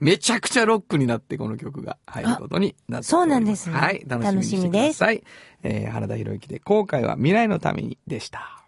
[0.00, 3.06] めちゃくちゃロックになってこの曲が入ることになって。
[3.06, 4.02] そうなんですねはい。
[4.08, 5.22] 楽しみにしてください。
[5.62, 8.64] えー、原田博之で、後悔は未来のためにでした。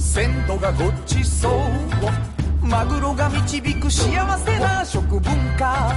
[0.00, 5.22] 鮮度がごちそうマグロが導く幸せな食文
[5.58, 5.92] 化。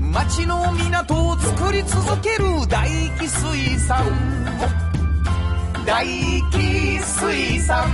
[0.00, 4.04] 町の港を作り続ける大気水産。
[5.86, 6.06] 大
[6.50, 7.88] 気水産。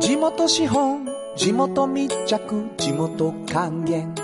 [0.00, 4.14] 地元資本地元密着地元還元。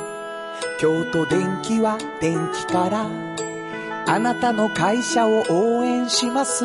[0.78, 3.31] 京都電気は電気から
[4.06, 6.64] あなたの会社を応援します。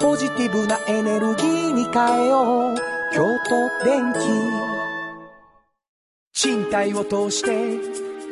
[0.00, 2.76] ポジティブなエネルギーに変えよう。
[3.14, 4.18] 京都電気
[6.32, 7.78] 賃貸を通して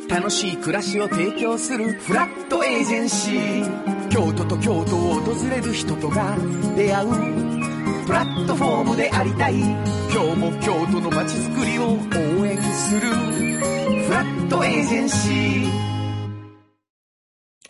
[0.08, 4.08] 楽しい暮らしを提供するフラットエージェンシー。
[4.08, 6.36] 京都と京都を訪れる人とが
[6.76, 7.08] 出会う
[8.06, 9.54] プラットフォームでありたい。
[9.54, 15.99] 今日も京都の街づくりを応援するフラットエージェンシー。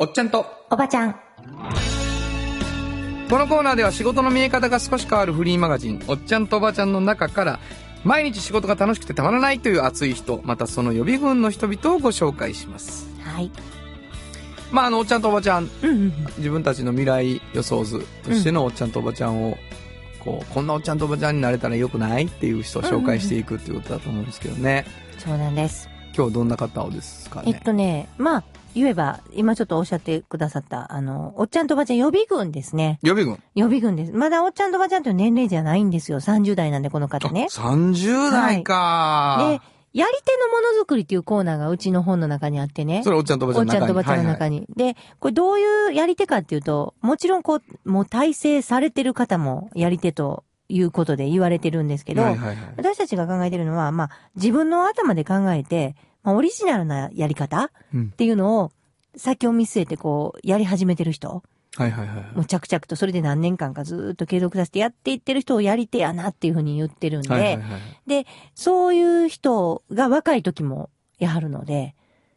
[0.03, 1.13] おっちゃんと、おばちゃん。
[1.13, 1.19] こ
[3.39, 7.61] のコーナーでは仕事の見え方が少し変わるフリーマガジン、おっちゃんとおばちゃんの中から、
[8.03, 13.11] 毎日仕事が楽しくてたまらないという熱い人、またその予備軍の人々をご紹介します。
[13.23, 13.51] はい。
[14.73, 15.69] まあ、あの、おっちゃんとおばちゃん。
[16.39, 19.59] 自分たちの未来予想図としてのおっちゃんとおばちゃんを、
[20.21, 24.87] こう、こんなおっちゃんとおばちゃんになれたらよくないっていう人を紹介していくっていうことだと思うんですけどね。
[25.19, 25.91] そうなんです。
[26.17, 27.53] 今日どんな方をですかね？
[27.55, 32.99] えっとね、まあ、言えば、今ちょっとおっしゃってくださった、あの、おっちゃんとおばちゃん予備軍ですね。
[33.03, 33.43] 予備軍。
[33.55, 34.13] 予備軍です。
[34.13, 36.21] まだおっちゃんとおばちゃんという年齢じゃないんですよ。
[36.21, 37.49] 30代なんで、この方ね。
[37.51, 39.61] 30代か、で、
[39.93, 43.03] やり手のものづくりっていうコーナーがうちの本の中にあってね。
[43.03, 43.83] それおっちゃんとおばちゃんの中に。
[43.83, 44.61] おっちゃんとおばちゃんの中に。
[44.61, 44.67] に。
[44.77, 52.57] で、これどういうやり手かっていうと、もちろんこう、もう体制されてる方もやり手ということで言われてるんですけど、はいはいはい。
[52.77, 58.11] 私たちが考えてるのは、まあ、自分の頭で考えて、まあ、オリジナルなやり方っうん。
[58.11, 58.71] ていうのを、
[59.17, 61.43] 先を見据えてこう、やり始めてる人、
[61.77, 62.37] はいはいはい。
[62.37, 67.81] もう着々とそれで何年間かずーっと継続させてやっていってる人をやり手やなっていうふうに言ってるんで、はいはいはい。
[68.07, 71.95] で、そういう人が若い時もやはるので、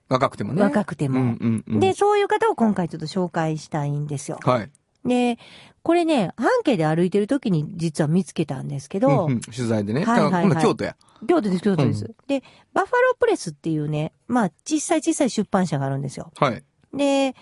[0.10, 0.62] 若くてもね。
[0.62, 1.20] 若くても。
[1.20, 1.80] うんうんうん。
[1.80, 4.40] で、、そういう方を今回ちょっと紹介したいんですよ。
[4.44, 4.70] はい。
[5.06, 5.40] で、
[5.82, 10.06] これね、半径で歩いてる時に実は見つけたんですけど、うんうん取材でね。
[10.06, 10.96] はいはいはい今度京都や。
[11.28, 12.06] 京都です、京都です。
[12.06, 16.32] うで、バッファロープレスっていうね、まあ、小さい小さい出版社があるんですよ。
[16.38, 16.64] はい。
[16.94, 17.36] で、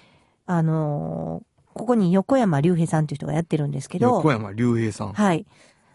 [0.45, 5.13] あのーここに横山隆平さんっていう人がやってるんですけど横、山隆平さん。
[5.13, 5.45] はい。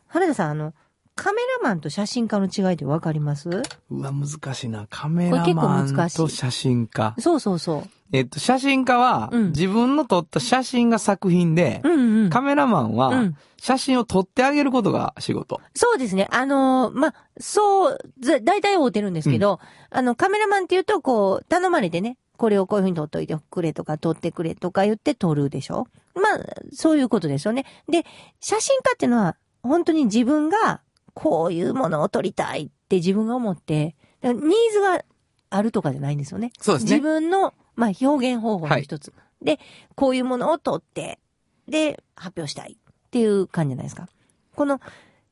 [0.07, 0.75] 原田さん、あの、
[1.17, 3.49] カメラマンと写真家の違いってわかります？
[3.49, 3.63] う
[4.01, 4.87] わ、難しいな。
[4.89, 7.15] カメラマン構難しいと写真家。
[7.19, 12.31] そうそうそえっと、写真家は、うん自分の撮った写真が作品でう。、うんうん。
[12.31, 15.61] カメラマンは、うん写真を撮ってあげることが仕事。
[15.75, 16.29] そうですね。
[16.31, 19.59] あのーまあ、そう、ず大体会うてるんですけど、
[19.91, 25.89] あの、カメラマンって言うと、こう、頼まれてね、これをこういうふうに撮っといてくれとか、撮ってくれとか言って撮るでしょ？
[26.15, 26.39] まあ、
[26.73, 27.65] そういうことですよね。
[27.89, 28.05] で、
[28.39, 30.83] 写真家っていうのは、本当に自分が、
[31.17, 34.35] こういうものを撮りたいって自分が思って、ニー
[34.73, 35.03] ズが
[35.49, 36.53] あるとかじゃないんですよね。
[36.59, 37.01] 自そうですね。
[37.01, 39.15] 分の、まあ、表現方法の一つ。
[39.41, 39.59] で、
[39.95, 41.19] こういうものを撮って、
[41.67, 44.09] で、発表したいっていう感じじゃないですか。
[44.55, 44.79] この、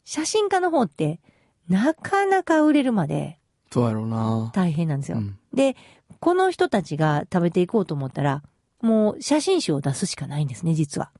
[0.04, 1.20] 写真家の方って、
[1.68, 3.38] なかなか売れるまで
[3.70, 4.50] そうやろうな。
[4.54, 5.18] 大変なんですよ。
[5.18, 5.76] うんで、
[6.18, 8.42] この人たちが食べていこうと思ったら、
[8.80, 11.10] もう写真集を出すしかないんですね、実は。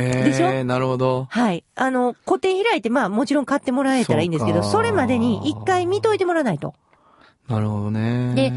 [0.00, 1.26] でしへえ、なるほど。
[1.30, 1.64] はい。
[1.74, 6.74] あの、個展開いて、まあもちろん買ってもらえたらいいんですけど、それまでに一回見といてもらわないと。
[7.48, 8.34] なるほどね。
[8.34, 8.52] で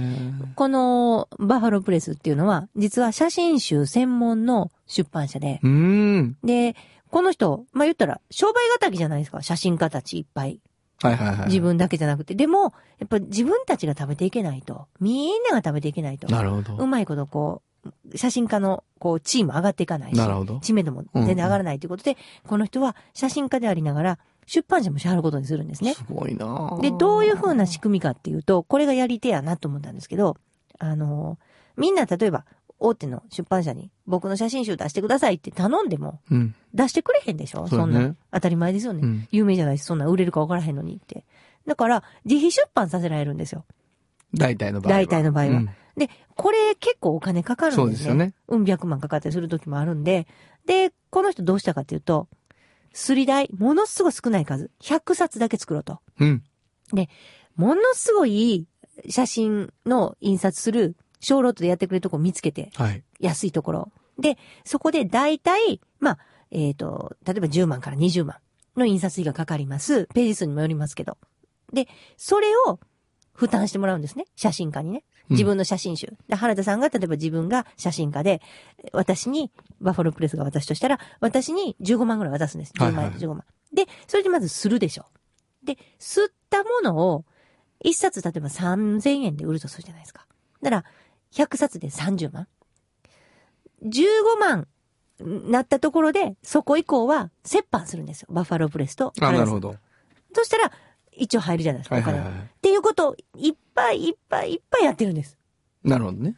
[0.55, 6.37] このバッファロープレスっていうのは、実は写真集専門の出版社で、うーん。
[6.43, 6.75] で、
[7.09, 10.61] この人、まあ言ったら、商売敵じゃないですか、写真家たちいっぱい。
[11.01, 11.47] はいはいはい。
[11.47, 11.59] 自。
[11.61, 12.33] 分だけじゃなくて。
[12.33, 16.27] でも、やっぱ自分たちが食べていけないと、みんなが食べていけないと。
[16.27, 16.75] なるほど。
[16.75, 17.66] うまいことこう、
[18.15, 25.93] 写真家の、こう、地位も上がっていかないし、なるほど知名度も全然上がらないということで、この人は写真家でありながら、出版社も支払うことにするんですね。
[25.93, 30.37] すごいなで、どういう風な仕組みかっていうと、これがやり手やなと思ったんですけど、
[30.79, 31.37] あの、
[31.75, 32.45] みんな例えば、
[32.79, 36.53] 大手の出版社に僕の写真集出してくださいって頼んでも、うん。
[36.75, 37.67] 出してくれへんでしょ？
[37.67, 38.15] そうだねそんな。
[38.31, 38.99] 当たり前ですよね。
[39.01, 41.25] うん有名じゃないし、そんな売れるか分からへんのにって。
[41.65, 43.65] だから、自費出版させられるんですよ。
[44.35, 44.99] 大体の場合は。
[44.99, 47.85] 大体の場合はうんで、これ結構お金かかるんですね。
[47.85, 48.33] そうですよね。
[48.47, 50.27] うん、百万かかったりする時もあるんで、
[50.65, 52.27] で、この人どうしたかっていうと、
[52.93, 55.99] すり台、ものすごい少ない数、100冊だけ作ろうと。
[56.19, 56.43] うん。
[57.55, 58.67] ものすごい
[59.09, 63.03] 写真の印刷する小ロットでやってくれるとこ見つけて、はい。
[63.19, 63.91] 安いところ。
[64.19, 66.19] で、そこで大体、まあ、
[66.51, 68.37] えっ、と、例えば10万から20万
[68.75, 70.07] の印刷費がかかります。
[70.13, 71.17] ページ数にもよりますけど。
[71.73, 72.79] で、それを
[73.33, 74.25] 負担してもらうんですね。
[74.35, 75.03] 写真家にね。
[75.29, 76.13] 自分の写真集。
[76.27, 78.41] で、原田さんが、例えば自分が写真家で、
[78.93, 82.73] 私に、バッファロープレスが私としたら、私に15万ぐらい渡すんです。
[82.77, 83.43] 10万円と15万。
[83.73, 85.05] で、それでまずするでしょ。
[85.63, 87.25] で、吸ったものを、
[87.83, 90.25] 一冊例えば3000円で売るとするじゃないですか。
[90.61, 90.85] だから、
[91.33, 92.47] 100冊で30万。
[93.83, 94.67] 15万
[95.19, 98.27] なったところで、そこ以降は折半するんですよ。
[98.31, 99.13] バッファロープレスと。
[99.19, 99.75] あ、なるほど。
[100.33, 100.71] そしたら、
[101.17, 102.23] 一応入るじゃないですか、お金は。
[102.25, 102.47] はいはいはい。
[102.47, 105.37] っていうことを、いっぱいいっぱいいっぱいやってるんです。
[105.83, 106.35] なるほどね。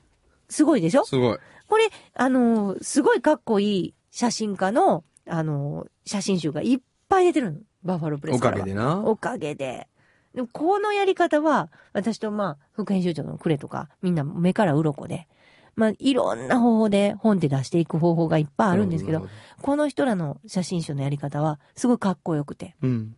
[0.50, 1.06] すごいでしょ？
[1.06, 1.38] すごい。
[1.68, 7.60] これ、あのーすごいかっこいい写真家の、あのー写真集がいっぱい出てるの。
[7.84, 9.00] バッファロープレスおかはからげでな。
[9.06, 9.88] おかげで。
[10.36, 15.28] でも、このやり方は、私とまあ、副編集長のクレとか、みんな目から鱗で、
[15.76, 22.76] まあ、いろんな方法で本で出していく方法がいっぱいあるんですけど、なるこの人らの写真集のやり方は、すごいかっこよくて。
[22.82, 23.16] うん。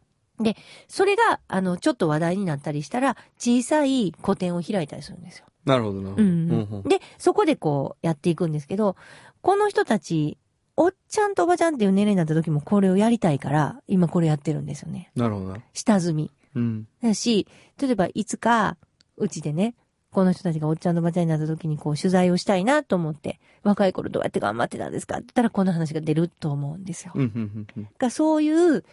[0.88, 5.46] それが、あの、ちょっと話題になったりしたら、小さい個展を開いたりするんですよ。
[5.66, 6.10] なるほどな。
[6.12, 8.96] うんうんうんで、そこでこう、やっていくんですけど、
[9.42, 10.38] この人たち、
[10.78, 15.12] おっちゃんとおばちゃんっていう年齢になった時もこれをやりたいから、今これやってるんですよね。
[15.16, 15.60] なるほどな。
[15.74, 16.32] 下積み。
[16.56, 16.88] うん。
[17.04, 17.48] だし、
[17.80, 18.78] 例えばいつか、
[19.18, 19.76] うちでね、
[20.12, 27.14] この人たちがおっちゃんとおばちゃんになった時にこう取材をしたいなと思って、若い頃どうやって頑張ってたんですかって言ったらこの話が出ると思うんですよ。
[27.16, 27.88] うん、うん、うん。
[27.98, 28.84] がそういう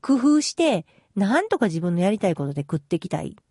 [0.00, 0.86] 工夫して、
[1.16, 3.44] なんとか自分のやりたいことで食っていきたいっ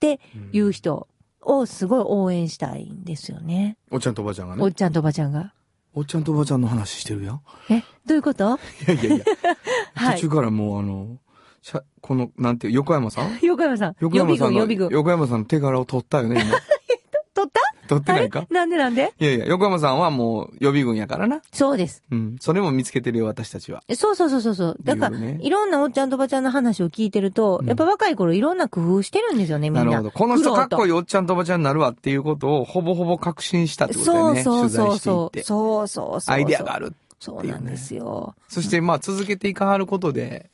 [0.00, 0.20] て
[0.52, 1.08] いう人
[1.42, 3.76] をすごい応援したいんですよね。
[3.90, 4.62] おっちゃんとおばちゃんがね。
[4.62, 5.52] おっちゃんとおばちゃんが。
[5.94, 7.40] おっちゃんとおばちゃんの話してるやん。
[7.70, 8.58] え、どういうこと？
[8.88, 9.24] いやいやいや。
[9.94, 11.18] はい途中からもうあの、
[11.62, 13.38] しゃこの、なんていう、横山さん？
[13.42, 13.96] 横山さん。
[14.00, 14.88] 予備軍、横山さんの、予備軍。
[14.90, 16.50] 横山さんの手柄を取ったよね、今。
[17.34, 17.60] 取った？
[17.86, 18.46] 取ってないか？
[18.50, 19.12] なんでなんで？
[19.18, 21.40] いやいや、横山さんはもう予備軍やからな。
[21.52, 22.02] そうです。
[22.10, 22.36] うん。
[22.40, 23.82] それも見つけてるよ、私たちは。
[23.94, 24.76] そうそうそうそうそう。
[24.82, 29.84] だから、いうねいろんなおっちゃんとおばちゃんの話を聞いてると、うんやっぱ若い頃いろんな工夫してるんですよね、みんな。
[29.84, 30.10] なるほど。
[30.10, 34.42] この人かっこいいいおっちゃんとおばちゃんになるわっていうことをほぼほぼ確信したってことだよね。
[34.42, 35.42] そうそうそう取そう。
[35.42, 36.34] そうそうそう。
[36.34, 36.94] アイデアがある。
[37.18, 38.34] そうなんですよ。
[38.48, 40.50] そしてまあ続けていかはることで、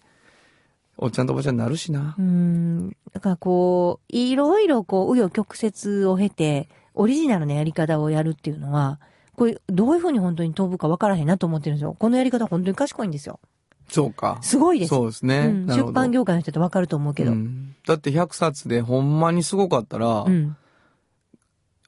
[0.97, 2.23] おっちゃんとおばちゃんになるしなう。
[2.23, 2.91] ん。
[3.13, 9.01] だからこう、いろいろこう、紆余曲折を経て、オリジナルなやり方をやるっていうのは、
[9.35, 11.95] これ、どういうふうに本当に飛ぶか分からへんなと思ってるんですよ。
[11.99, 13.41] このやり方本当に賢いんですよ。
[13.89, 14.39] そうか。
[14.43, 14.89] すごいです。
[14.91, 15.39] そうですね。
[15.39, 17.33] うん出版業界の人って分かると思うけど。
[17.33, 17.41] ううん。
[17.41, 20.25] んだって100冊でほんまにすごかったら、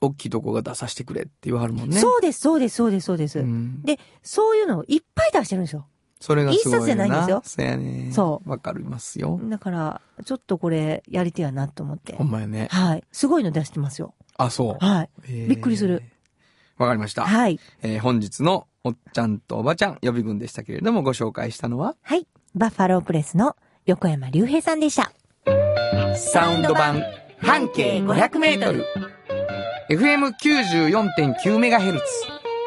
[0.01, 1.99] 大きいとこが出させてくれって言わはるもんね。
[1.99, 3.39] そうです、そうです、そうです、そうです。
[3.41, 5.87] うんで、そういうのをいっぱい出してるんですよ。
[6.21, 8.11] それがすごいよ一冊じゃないんですよそうやね。。
[8.13, 9.41] そうわかりますよ。
[9.45, 12.25] だから、ちょっとこれ、やり手やなと思ってほ。
[12.25, 12.69] んまやね。
[12.71, 13.05] はい。
[13.13, 14.15] すごいの出してますよ。
[14.37, 14.85] あ、そう。
[14.85, 15.11] はい。
[15.25, 16.03] へーびっくりする。
[16.77, 17.23] わかりました。
[17.25, 17.59] はい。
[17.83, 22.27] えー本日のおっちゃんとおばちゃん予備軍でしたけれどもご紹介したのは、はい。
[22.55, 25.13] バッファロープレスの横山隆平さんでした。
[26.17, 27.03] サウンド版
[27.41, 28.85] 半径500メートル。
[29.91, 32.05] FM94.9 メガヘルツ。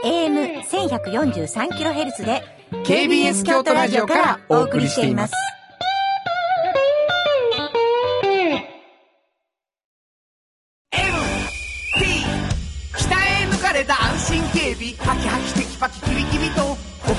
[0.05, 2.43] AM1143kHz で
[2.85, 5.33] KBS 京都ラジオからお送りしています。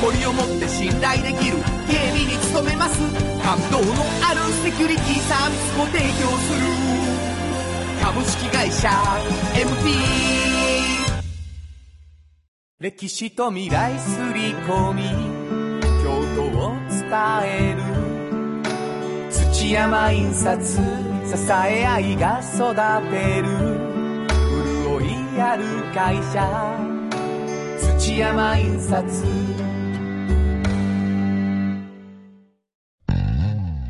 [0.01, 1.57] 誇りを持って信頼できる
[1.89, 3.01] 警備に努めます。
[3.43, 6.61] 感動のあるセキュリティサービスも提供する。
[8.01, 8.89] 株式会社
[9.55, 9.91] MT
[12.79, 15.03] 歴史と未来すり込み。
[16.05, 17.03] 京都を伝
[17.45, 17.83] える。
[19.33, 20.81] 土山印刷。
[21.27, 22.73] 支え合いが育
[23.11, 23.49] てる。
[24.85, 25.03] 潤
[25.37, 26.47] いある会社。
[27.99, 29.78] 土山印刷。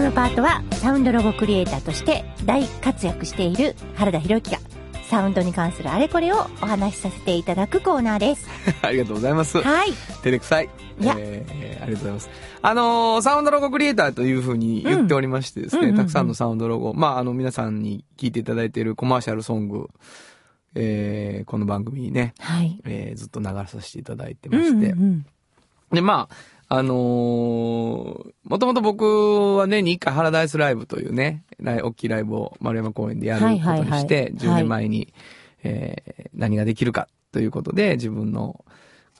[0.00, 4.58] このパートはサウンドロゴクリエイターとして大活躍している原田博之が
[5.02, 8.48] サウンドに関するあれこれをお話しさせていただくコーナーです。
[8.80, 9.60] ありがとうございます。
[9.60, 9.92] はい。
[9.92, 10.70] 照れくさい。
[11.00, 12.30] いやえーありがとうございます。
[12.62, 19.90] あのーサウンドロゴクリエイターというふうに言っておりましてですね、うんうんうんうんたくさんのサウンドロゴ、まあ、あの、皆さんに聞いていただいているコマーシャルソング、
[20.76, 22.80] えーこの番組にね、はい。
[22.86, 25.26] えーずっと流させていただいてまして、うんうん
[25.92, 26.34] で、まあ、
[26.72, 33.84] あのーもともと僕は年に一回ハラダイスライブというね、大きいライブを丸山公園でやることにして、はい。
[33.84, 35.12] はいはい10年前に、
[35.62, 38.64] えー何ができるかということで、自分の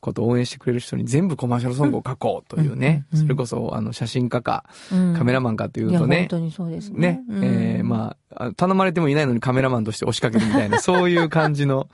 [0.00, 5.14] ことを応援してくれる人に全部コマーシャルソングを書こうというね、うんそれこそ、あの、写真家か、うん。
[5.16, 6.20] カメラマンかといいうや、とね。
[6.20, 6.98] 本、当にそうですね。
[6.98, 7.44] ね、うん。
[7.44, 11.88] えーまああ、頼まれてもいないのにカメラマンとして押しかけるみたいな、 そういう感じの、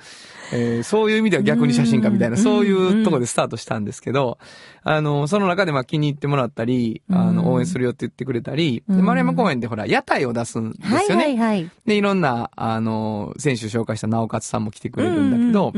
[0.52, 2.42] えーそういう意味では逆に写真家みたいな、うん。
[2.42, 4.38] そういうところでスタートしたんですけど、
[4.82, 7.36] あの、その中でまあ気に入ってもらったり、あうん。
[7.36, 9.04] の、応援するよって言ってくれたり、でうん。
[9.04, 11.24] 丸山公園でほら、屋台を出すんですはいよね。
[11.24, 11.70] はいはい。
[11.84, 15.72] で、いろんな、あの、選手紹介した直勝さんも来てくれるんだけど、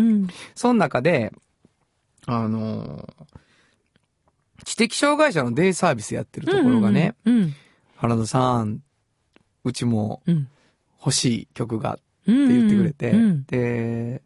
[0.54, 1.32] その中で、
[2.26, 3.08] あの、
[4.64, 7.54] 知的障害者のデイサービスやってるところがね、うん
[7.96, 8.80] 原田さん、
[9.64, 10.48] うちもうん。
[11.00, 12.48] 欲しい曲がってうん。
[12.48, 13.44] 言ってくれて、うん。
[13.46, 14.20] で、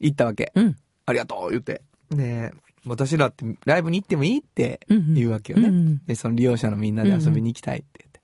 [0.00, 0.52] 行ったわけ。
[0.54, 0.76] うん
[1.06, 1.82] ありがとう言って。
[2.10, 2.52] で、
[2.86, 5.68] 私らってライブに行ってもいいってうん言うわけよね。
[5.68, 8.20] うんで、その利用者のみんなで遊びに行きたいって言って。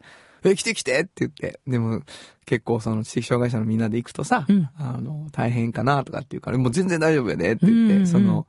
[0.50, 1.60] え、来て来てって言って。
[1.66, 2.02] でも、
[2.44, 8.46] 結構その知的障害者のみんなで行くとさ、うんあの、大変かなとかって言うから、もう全然大丈夫やでって言って、うんうんその、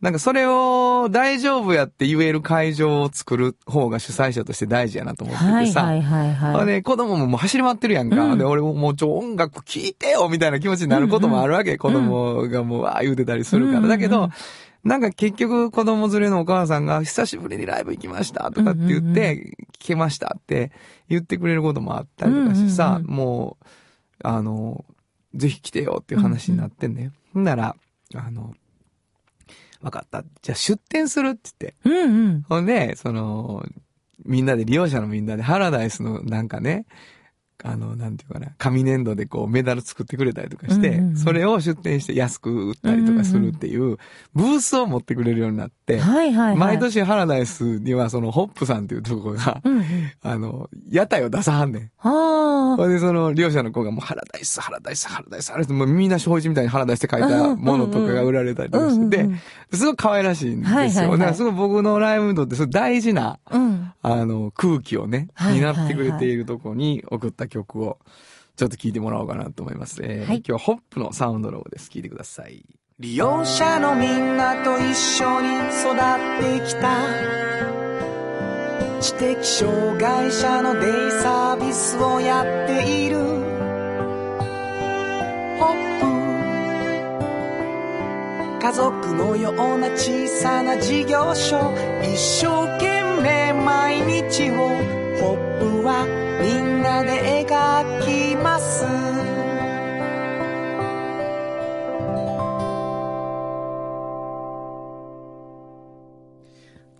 [0.00, 6.66] なんかそれを大丈夫やって言える会場を作る方が主催者として大事やなと思っててさ、はいはいはいあはい。
[6.66, 8.16] で、子供ももう走り回ってるやんか。
[8.24, 11.76] うんで、俺ももうちょ、音楽聴いてよみたいな気持ちになることもあるわけ。
[11.78, 13.78] 子供がもう、わー言うてたりするから。
[13.80, 14.30] うんだけど、
[14.84, 20.70] なんか結局子供連れのお母さんが久しぶりにライブ行きましたとかって言って、聞けましたって
[21.08, 23.66] 言ってくれることもあったりとかしてさ、うんうんもう、
[24.22, 24.84] あの、
[25.34, 27.10] ぜひ来てよっていう話になってんね。
[27.34, 27.74] ほんなら、
[28.14, 28.54] あの、
[29.80, 30.24] わかった。
[30.42, 31.76] じゃあ出店するって言って。
[31.84, 32.42] うんうん。
[32.42, 33.64] ほんで、その、
[34.24, 36.86] みんなで、利用者のみんなで、ハラダイスのなんかね、
[37.64, 43.98] あの、なんていうかな、紙粘土でこうメダル作ってくれたりとかして、うんうんうんそれを出店して安く売ったりとかするっていう、
[44.34, 46.56] ブースを持ってくれるようになって、はいはいはい。
[46.56, 49.84] 毎年ハラダイスにはそのホップさんっていうところが、うんうん。
[50.22, 51.90] あの、屋台を出さはんねん。
[51.96, 52.76] はあ。
[52.76, 60.76] ほんで、その、利用者の子がもう、ハラダイス、ハラダイス、ハラダイス、ハラダイス、もうみんな正一みたいにハラダイスって書いたものとかが売られたりとかしててうんうんうん、すごい可愛らしいんですよ。
[60.76, 63.92] はいはいはいだからすごい僕のライブにとって、大事な、うん。
[64.02, 67.98] あの、空気をね、はい担ってくれているところに送った曲を、
[68.56, 70.02] ちょっと聞いてもらおうかなと思います。
[70.02, 71.90] えーはい今日はホップのサウンドロゴです。
[71.90, 72.64] 聞いてください。
[72.98, 75.94] 利用者のみんなと一緒に育っ
[76.60, 76.98] てきた
[79.00, 83.24] 知的障害者のデイサービスをやっているホ
[85.66, 85.78] ッ
[88.58, 91.72] プ家族のような小さな事業所
[92.02, 92.46] 一生
[92.78, 94.54] 懸命毎日を
[95.20, 96.04] ホップは
[96.40, 99.17] みんなで描きます。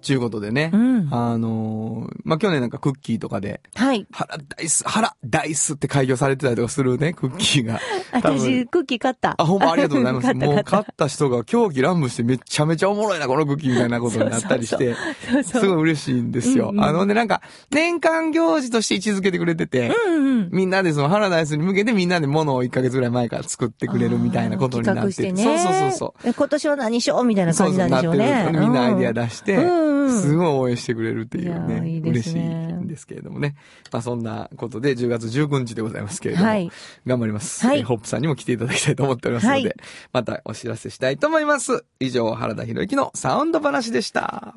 [0.08, 4.06] ちゅうことでね、うんあのーまあ、去年なんかクッキーとかで、はい。
[4.10, 7.78] ハラダイス、ハラダイスって開業されてたりとかするね、クッキーが。
[8.12, 9.34] 私、クッキー買った。
[9.36, 10.32] あ、ほんまありがとうございます。
[10.34, 14.94] もう買った人が狂気乱舞してめちゃめちゃおもろいな、このクッキーみたいなことになったりして、
[15.28, 16.70] そうそうすごい嬉しいんですよ。
[16.70, 20.48] うんうんあのね、なんか、年間行事として位置づけてくれてて、うんうん。
[20.50, 25.42] みんなでそのハラダイスに向けてみんなで物を1ヶ月ぐらい前から作ってくれるみたいなことになっててそうね。
[25.44, 26.30] そうそうそう。
[26.30, 26.34] う。
[26.34, 28.18] 今年は何しようみたいな感じなんでしょうね。
[28.18, 33.56] そうそうなってるみんなアイディア出して、うんうんすごい応援してくれるっていうね、ーいいです嬉しいねんですけれどもね。
[33.92, 36.70] まあそんなことで10月19日でございますけれども、はい
[37.06, 39.74] 頑張ります、はいえーホップさんにも来ていただきたいと思っておりますので、はい
[40.12, 41.84] またお知らせしたいと思います。
[42.00, 44.54] 以上、原田博之のサウンド話でした。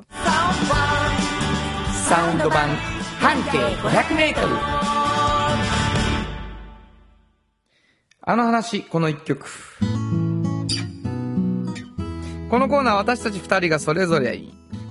[2.08, 2.68] サウンド版
[3.20, 4.56] 半径500メートル。
[8.24, 9.46] あの話、この一曲。
[12.50, 14.36] このコーナーは私たち二人がそれぞれ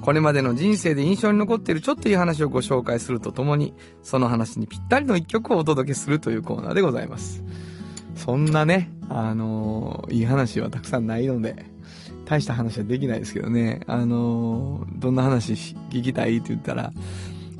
[0.01, 7.43] これまでの人生で印象に残っているちょっといい話をご紹介するとともに、その話にぴったりの一曲をお届けするというコーナーでございます。
[8.15, 11.65] そんなね、あのーいい話はたくさんないので、
[12.25, 16.91] 大した話はできないですけどね、あのーどんな話聞きたいって言ったら、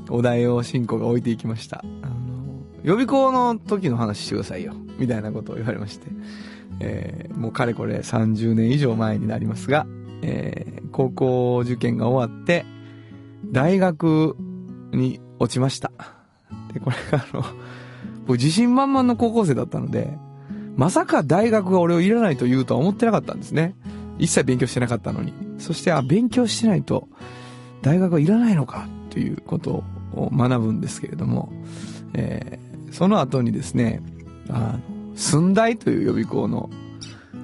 [0.10, 1.84] お題を進行が置いていきました。
[2.02, 2.14] あの、
[2.84, 4.74] 予備校の時の話してくださいよ。
[4.98, 6.08] みたいなことを言われまして。
[6.80, 9.86] えーもうかれこれ30年以上前になりますが、
[10.22, 12.66] えー高校受験が終わって、
[13.46, 14.36] 大学
[14.92, 15.92] に落ちました。
[16.74, 17.44] で、これがあの、
[18.28, 20.18] 僕自信満々の高校生だったので、
[20.76, 23.76] まさか大学が俺をいらないと言うとは思ってなかったんですね。
[24.20, 25.34] 一切勉強してなかったのに。
[25.60, 27.08] そして、あ、勉強してないと
[27.82, 31.54] 大学はいらないのかということを学ぶんですけれども、
[32.14, 34.02] えーその後にですね、
[34.50, 36.70] あの、寸大という予備校の、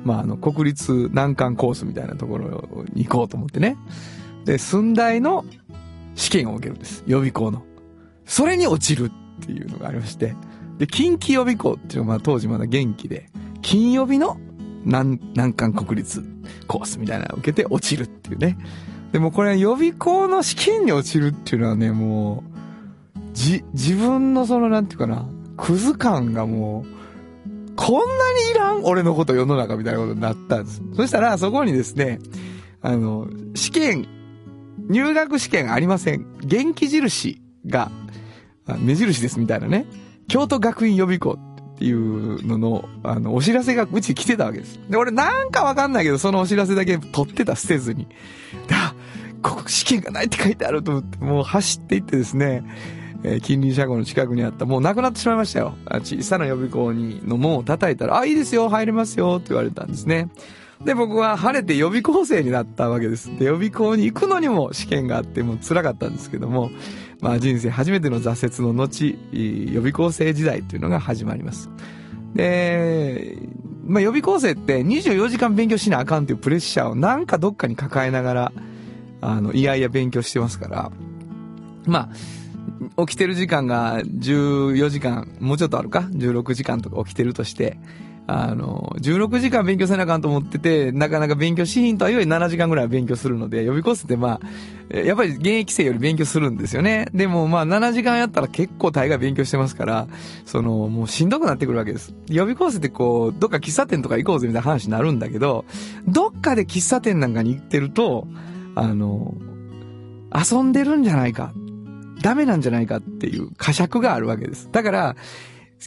[0.08, 3.78] まあ、あの、国立難関コースみたいなところに行こうと思ってね。
[4.46, 5.44] で、寸大の
[6.16, 7.04] 試験を受けるんです。
[7.06, 7.64] 予備校の。
[8.26, 10.34] それに落ちるっていうのがありまして。
[10.78, 13.30] で、近畿予備校っていうのはまあ当時まだ元気で、
[13.62, 14.38] 金曜日の
[14.86, 16.24] 難難関国立
[16.68, 18.58] コースみたいなのを受けて落ちるっていうね。
[19.12, 22.44] でもこれ予備校の試験に落ちるっていうのはね、も
[23.16, 25.26] う、じ、自分のそのなんていうかな、
[25.58, 26.97] クズ感がもう、
[27.88, 30.82] こんなにいらん俺のこと世の中みたいなことになったんです。
[30.94, 32.20] そしたらそこにですね、
[32.82, 34.08] あの、試験、
[34.90, 36.26] 入学試験ありません。
[36.40, 37.90] 元気印が、
[38.80, 39.86] 目印ですみたいなね。
[40.28, 44.82] 京都学院予備校っていうのの、あの、お知らせがうち来てたわけです。
[44.90, 48.10] で、俺なんかわかんないけど、そのお知らせだけ取ってた、捨てずに。
[48.70, 48.96] あ、
[49.42, 52.66] ここ試験がないって書いてあると思って、もう走っていってですね、
[53.24, 55.76] え近隣車庫の近くにあった、もうなくなってしまいましたよ。
[56.04, 60.30] 小さな予備校に、の門を叩いたら、あ、いいですよ、入れますよ、って言われたんですね。
[60.84, 63.36] で、僕は晴れて予備校生になったわけです。
[63.38, 66.70] で、予備校に行くのにも試験があって、もう辛かったんですけども、
[67.20, 71.70] まあ人生初めての挫折の後、予備校生時代というのが始まります。
[72.36, 73.38] で、
[73.86, 78.52] まあ予備校生って24時間勉強しなあかんっていうプレッシャーをなんかどっかに抱えながら、
[79.22, 80.92] あの、いやいや勉強してますから、
[81.88, 82.10] まあ、
[82.98, 87.78] 起きてる時間が14時間、もうちょっとあるか ?16 時間とか起きてるとして、
[88.30, 94.42] あの、16時間勉強せなあかんと思ってて、なかなか勉強しひんとは言え7時間ぐらい勉強するので、予備コースってま
[94.94, 97.08] あ、やっぱり現役生より勉強するんですよね。
[97.14, 100.08] でもまあ7時間やったら結構大概勉強してますから、
[100.46, 102.14] その、もうしんどくなってくるわけです。
[102.28, 105.64] 予備コースってこう、どっか喫茶店とか行こうぜみたいな話になるんだけど、
[106.06, 108.28] どっかで喫茶店なんかに行ってると、
[108.76, 109.36] あの、
[110.36, 111.54] 遊んでるんじゃないか。
[112.22, 114.70] ダメなんじゃないかっていう呵責があるわけです。
[114.72, 115.16] だから、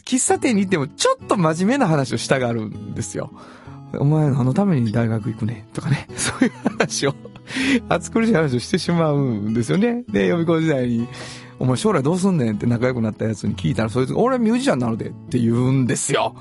[0.05, 3.31] 喫茶店に行ってもちょっと真面目な話をしたがるんですよ。
[3.93, 6.07] お前何のために大学行くねとかね。
[6.15, 7.15] そういう話を、
[7.89, 10.03] 暑苦しい話をしてしまうんですよね。
[10.09, 11.07] で、予備校時代に、
[11.59, 16.35] お前将来どうすんねんって仲良くなったやつに聞いたら、そいつが、俺ミュージシャンなるでって言うんですよ。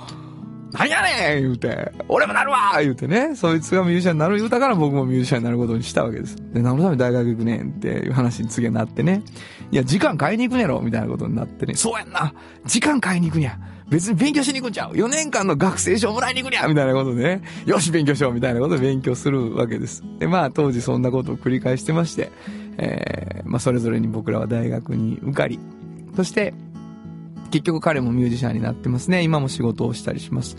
[0.73, 6.37] なんやねん言うて、俺もなるわ言うてね、そいつがミュージシャンになる言うたから僕もミュージシャンになることにしたわけです。
[6.37, 9.23] で、何のために大学行くねんっていう話に次はなってね、
[9.73, 12.33] いや、時間買いに行くねろみたいなことになってね、そうやんな。
[12.67, 13.59] 時間買いに行くにゃ
[13.91, 20.05] 別に勉強しに行くんちゃう !4 年間の学生証もらいに行くにゃみたいなことでね、よし勉強しようみたいなことで勉強するわけです。
[20.21, 22.31] で、まあ当時そんなことを繰り返してまして、
[22.79, 25.59] えー、まあそれぞれに僕らは大学に受かり、
[26.15, 26.55] そして、
[27.51, 29.23] 結局彼もミュージシャンになってますね。
[29.23, 30.57] 今も仕事をしたりします。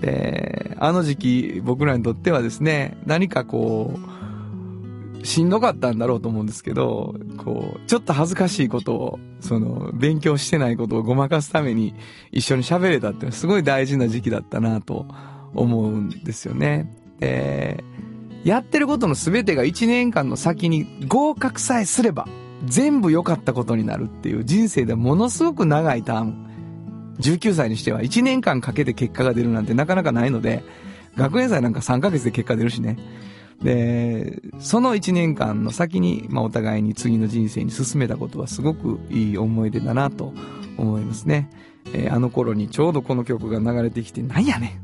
[0.00, 11.94] で、あの時期僕らにとってはですね、何かこう、しんどかったんだろうと思うんですけど、こう、ちょっと恥ずかしいことを、その、勉強してないことをごまかすために
[12.32, 15.06] 一緒に喋れたっていうのはすごい大事な時期だったなと
[15.54, 16.92] 思うんですよね。
[17.20, 17.84] で、
[18.42, 22.26] やってることの全てが1年間の先に合格さえすれば、
[22.64, 26.34] 全部良かったことになるっていう人生でものすごく長いターム。
[27.20, 30.62] 19歳にしては1年間かけて結果が出るなんてなかなかないので、
[31.16, 32.98] 学園祭なんか3ヶ月で結果出るしね。
[33.62, 40.32] で、その1年間の先に、まあお互いに次の人生に進めたことはすごくいい思い出だなと
[40.78, 41.50] 思いますね。
[41.92, 44.80] えーあの頃にちょうどこの曲が流れてきて、なんやね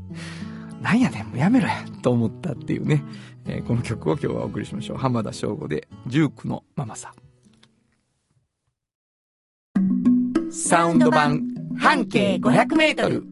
[0.79, 3.03] んなんやねんもうやめろやと思ったっていうね、
[3.47, 4.97] えーこの曲を今日はお送りしましょう。
[4.97, 7.28] 浜田省吾で、19のママさん。
[10.61, 11.47] サウンド版
[11.77, 13.23] 半径500メートル。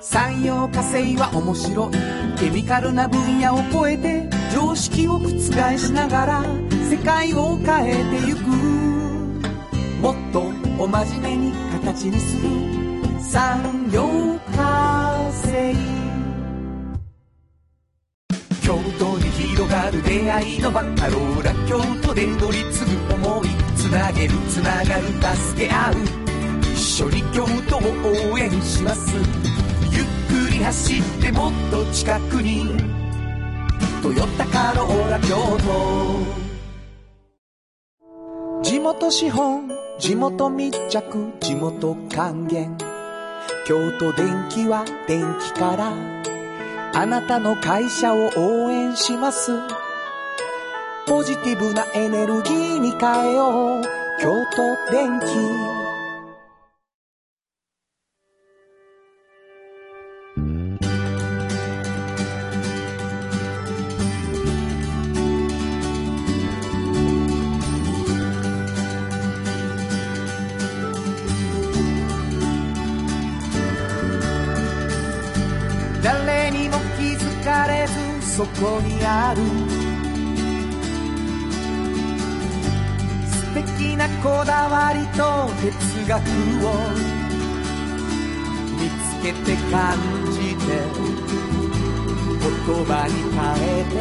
[0.00, 1.92] 産業化成は面白い。
[2.40, 6.42] ケミカルな分野を超えて常識を覆しながら
[6.90, 8.40] 世界を変えてゆく。
[10.00, 10.40] もっと
[10.82, 12.48] お真面目に形にする。
[13.20, 14.08] 産業
[14.56, 15.74] 化成。
[18.62, 19.07] 京都
[20.28, 25.94] 出会いのバカローラ京都で乗り継ぐ思いつなげるつながる助け合う。
[26.74, 27.80] 一緒に京都を
[28.30, 29.16] 応援します。
[29.90, 32.66] ゆっくり走ってもっと近くに
[34.02, 36.26] 「トヨタカローラ京都」
[38.68, 42.76] 地元資本地元密着地元還元。
[43.66, 45.90] 京都電気は電気から。
[46.94, 49.52] あなたの会社を応援します。
[51.08, 53.82] ポジティブなエネルギーに変えよう。
[54.20, 55.24] 京都電気
[76.02, 77.86] 誰にも気づかれ
[78.20, 79.77] ずそこにある。
[83.98, 86.22] なこだわりと哲学
[86.64, 86.70] を
[88.78, 89.98] 見つけて感
[90.30, 90.62] じて
[92.38, 92.46] 言
[92.86, 93.98] 葉に変えて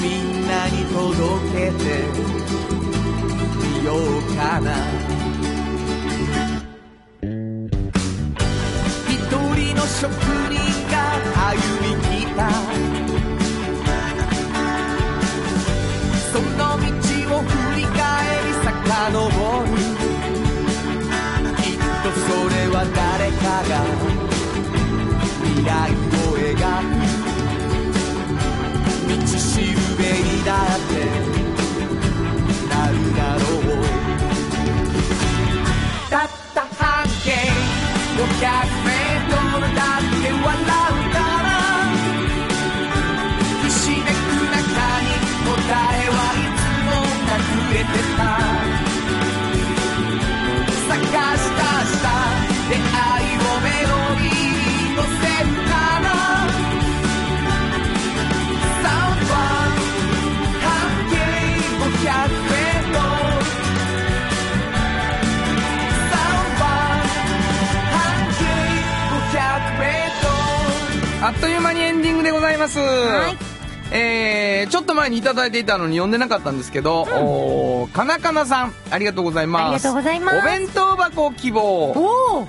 [0.00, 1.04] みんなに届
[1.52, 1.84] けて
[3.60, 4.00] みよう
[4.36, 4.66] かな。
[9.10, 10.08] 一人の職
[10.48, 10.56] 人
[10.90, 10.94] が
[11.50, 12.40] 歩み来た。
[19.02, 19.66] 遡る。
[21.56, 23.82] きっとそれは誰かが
[25.42, 26.94] 未来を描く。
[29.08, 30.78] 道しるべにだっ
[31.34, 31.41] て。
[71.22, 72.80] あっという間にエンディングでございます。
[72.80, 73.36] はい。
[73.92, 79.62] えー、ちょっと前にいただいていたのに読んでなかったんですけど、おーかなかなさん、ありがとうございます。
[79.62, 80.38] ありがとうございます。
[80.38, 81.60] お弁当箱希望。
[81.62, 82.48] おお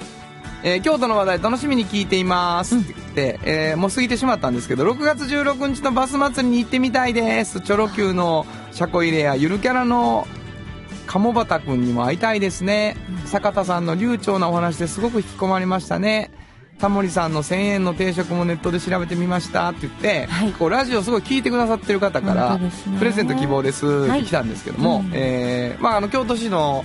[0.63, 7.61] えー京都の話題楽しみに聞いていますって言って、えーもう過ぎてしまったんですけど6月16日のバス祭りに行ってみたいです。
[7.61, 10.25] チョロ Q の車庫入れやゆるキャラの
[11.05, 16.31] 鴨畑くんにも会いたいですね、坂田さんの流暢なお話ですごく引き込まれましたね
[16.79, 19.69] タモリさんの1000円の定食もネットで調べてみました。
[19.69, 20.51] って言って、はい。
[20.51, 26.83] こうラジオすごい聞いてくださってる方から、ねプレゼント希望ですって来たんですけども、はいうんえーまあ、あの京都市の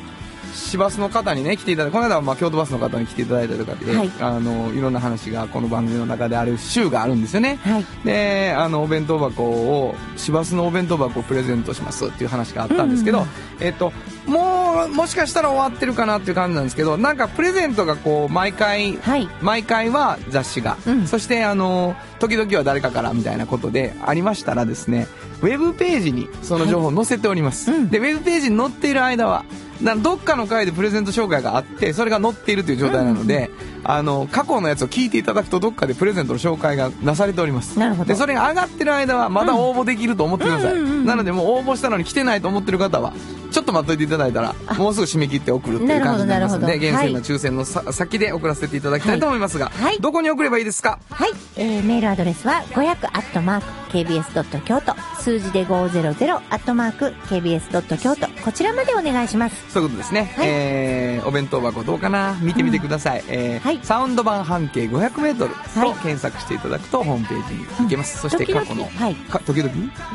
[0.55, 4.11] 市バスの方にね来ていただいてこの間はまあ京都バスの方に来ていただいたとかで、はい。
[4.21, 7.59] あのいろんな話がこの番組の中である週があるんですよね。
[7.63, 7.87] はい。
[8.05, 13.25] であのお弁当箱を市バスのお弁当箱をプレゼントしますっていう話があったんですけど、うん。
[13.25, 13.31] うん
[13.61, 13.93] えっと
[14.27, 19.29] もうもしかしたら終わってるかなっていう感じなんですけどなんかプレゼントがこう毎回はい。
[19.43, 21.07] 毎回は雑誌が、うん。
[21.07, 25.09] そしてあの時々は誰かからみたいなことでありましたらですね
[25.41, 27.89] ウェブページにその情報を載せております、うん。
[27.91, 29.45] でウェブページに載っている間は
[29.83, 33.51] などっかの回でプレゼント紹介があってそれが載っているという状態なので、
[33.85, 37.79] あの過去のやつを聞いていただくとどっかでプレゼントの紹介がなされております。
[37.79, 38.09] なるほど。
[38.09, 41.07] でそれが上がってる間はまだ応募できると思ってください、うんうんうんうん。
[41.07, 43.13] なのでもう応募したのに来てないと思ってる方は
[43.51, 47.25] ちょっと待っといていただいたらもうすぐ締め切って送るっていう感じになりますので厳なるほど。
[47.25, 49.99] 正な抽選のさ、先で送らせていただきたいと思いますが、はい。
[50.01, 50.99] どこに送ればいいですか？
[51.11, 54.95] はい、えー、メールアドレスは500アットマーク KBS ドット京都。
[55.21, 59.71] 数字で500アットマーク KBS ドット京都こちらまでお願いします。
[59.71, 60.49] そういうことですね、はい。
[60.49, 62.39] えーお弁当箱どうかな？
[62.41, 63.81] 見てみてください、えーはい。
[63.83, 65.93] サウンド版半径 500m とはい。
[65.97, 69.15] 検索していただくとホームページに行けます、そして過去の、はい。
[69.15, 69.71] か時々？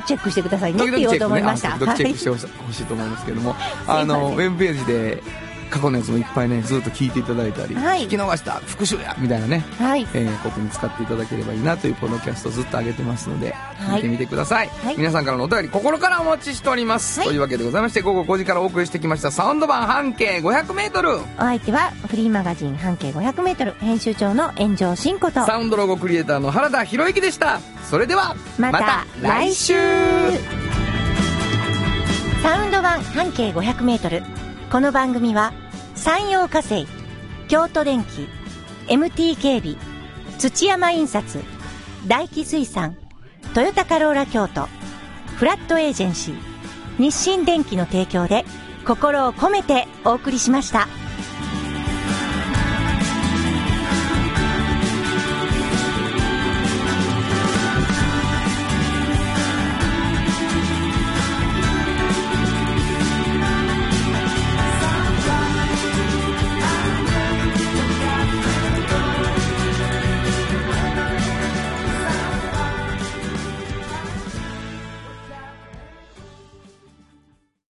[0.08, 0.80] チェックしてくださいね。
[0.80, 1.40] 時って言おうと思々チェックね。
[1.42, 1.76] いました。
[1.76, 3.56] あ時々チェックしてはほしいと思いますけども、
[3.86, 5.24] あのウェブページで
[5.74, 8.04] 過去のやつもいっぱいねずっと聞いていただいたり、はい。
[8.04, 10.02] 聞き逃した復習やみたいなね、い、はい。
[10.14, 13.96] えーことに使っていただければいいなというポッドキャストをずっと上げてますので、はい。
[13.96, 14.98] 見てみてください、はい。
[14.98, 25.44] 皆さんからのお便り心からお待ちしております、はいというわけでございまして午後5時からお送りしてきましたサウンド版半径 500m お相手はフリーマガジン半径 500m 編集長の炎上真子と。
[25.46, 27.60] サウンドロゴクリエイターの原田博之でした。
[27.90, 29.74] それではまた来週。
[32.44, 35.54] サウンド版半径 500m この番組は
[36.04, 36.86] 山陽火星
[37.48, 38.28] 京都電機
[38.90, 39.78] MT 警備
[40.38, 41.40] 土山印刷
[42.08, 42.98] 大気水産
[43.54, 44.68] トヨタカローラ京都
[45.38, 46.36] フラットエージェンシー
[47.00, 48.44] 日清電機の提供で
[48.86, 50.90] 心を込めてお送りしました。